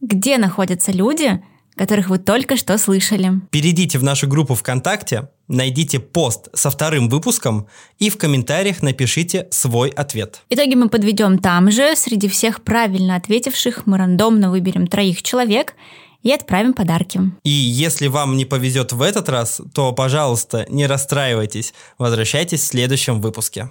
Где 0.00 0.38
находятся 0.38 0.90
люди, 0.90 1.44
которых 1.76 2.08
вы 2.08 2.18
только 2.18 2.56
что 2.56 2.78
слышали. 2.78 3.40
Перейдите 3.50 3.98
в 3.98 4.02
нашу 4.02 4.26
группу 4.26 4.54
ВКонтакте, 4.54 5.28
найдите 5.48 5.98
пост 5.98 6.48
со 6.54 6.70
вторым 6.70 7.08
выпуском 7.08 7.66
и 7.98 8.10
в 8.10 8.18
комментариях 8.18 8.82
напишите 8.82 9.48
свой 9.50 9.88
ответ. 9.90 10.42
Итоги 10.50 10.74
мы 10.74 10.88
подведем 10.88 11.38
там 11.38 11.70
же. 11.70 11.96
Среди 11.96 12.28
всех 12.28 12.62
правильно 12.62 13.16
ответивших 13.16 13.86
мы 13.86 13.98
рандомно 13.98 14.50
выберем 14.50 14.86
троих 14.86 15.22
человек 15.22 15.74
и 16.22 16.32
отправим 16.32 16.74
подарки. 16.74 17.20
И 17.44 17.50
если 17.50 18.08
вам 18.08 18.36
не 18.36 18.44
повезет 18.44 18.92
в 18.92 19.02
этот 19.02 19.28
раз, 19.28 19.60
то, 19.74 19.92
пожалуйста, 19.92 20.66
не 20.68 20.86
расстраивайтесь. 20.86 21.72
Возвращайтесь 21.96 22.60
в 22.60 22.66
следующем 22.66 23.20
выпуске. 23.20 23.70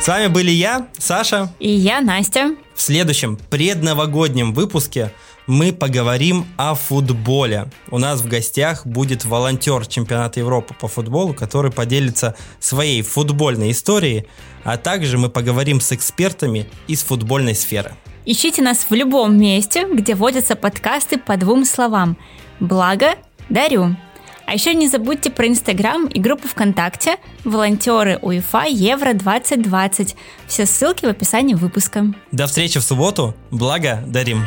С 0.00 0.08
вами 0.08 0.26
были 0.26 0.50
я, 0.50 0.88
Саша. 0.98 1.54
И 1.60 1.70
я, 1.70 2.00
Настя. 2.00 2.56
В 2.74 2.82
следующем 2.82 3.38
предновогоднем 3.50 4.52
выпуске 4.52 5.12
мы 5.46 5.72
поговорим 5.72 6.46
о 6.56 6.74
футболе. 6.74 7.68
У 7.90 7.98
нас 7.98 8.20
в 8.20 8.28
гостях 8.28 8.86
будет 8.86 9.24
волонтер 9.24 9.86
чемпионата 9.86 10.40
Европы 10.40 10.74
по 10.74 10.88
футболу, 10.88 11.34
который 11.34 11.70
поделится 11.70 12.36
своей 12.60 13.02
футбольной 13.02 13.72
историей, 13.72 14.26
а 14.64 14.76
также 14.76 15.18
мы 15.18 15.28
поговорим 15.28 15.80
с 15.80 15.92
экспертами 15.92 16.66
из 16.86 17.02
футбольной 17.02 17.54
сферы. 17.54 17.92
Ищите 18.24 18.62
нас 18.62 18.86
в 18.88 18.94
любом 18.94 19.36
месте, 19.36 19.86
где 19.92 20.14
водятся 20.14 20.54
подкасты 20.54 21.18
по 21.18 21.36
двум 21.36 21.64
словам. 21.64 22.16
Благо, 22.60 23.16
дарю. 23.48 23.96
А 24.46 24.54
еще 24.54 24.74
не 24.74 24.88
забудьте 24.88 25.30
про 25.30 25.46
Инстаграм 25.48 26.06
и 26.06 26.20
группу 26.20 26.46
ВКонтакте 26.46 27.16
«Волонтеры 27.44 28.18
УЕФА 28.20 28.64
Евро-2020». 28.66 30.14
Все 30.46 30.66
ссылки 30.66 31.06
в 31.06 31.08
описании 31.08 31.54
выпуска. 31.54 32.12
До 32.32 32.46
встречи 32.46 32.78
в 32.78 32.82
субботу. 32.82 33.34
Благо, 33.50 34.02
дарим. 34.06 34.44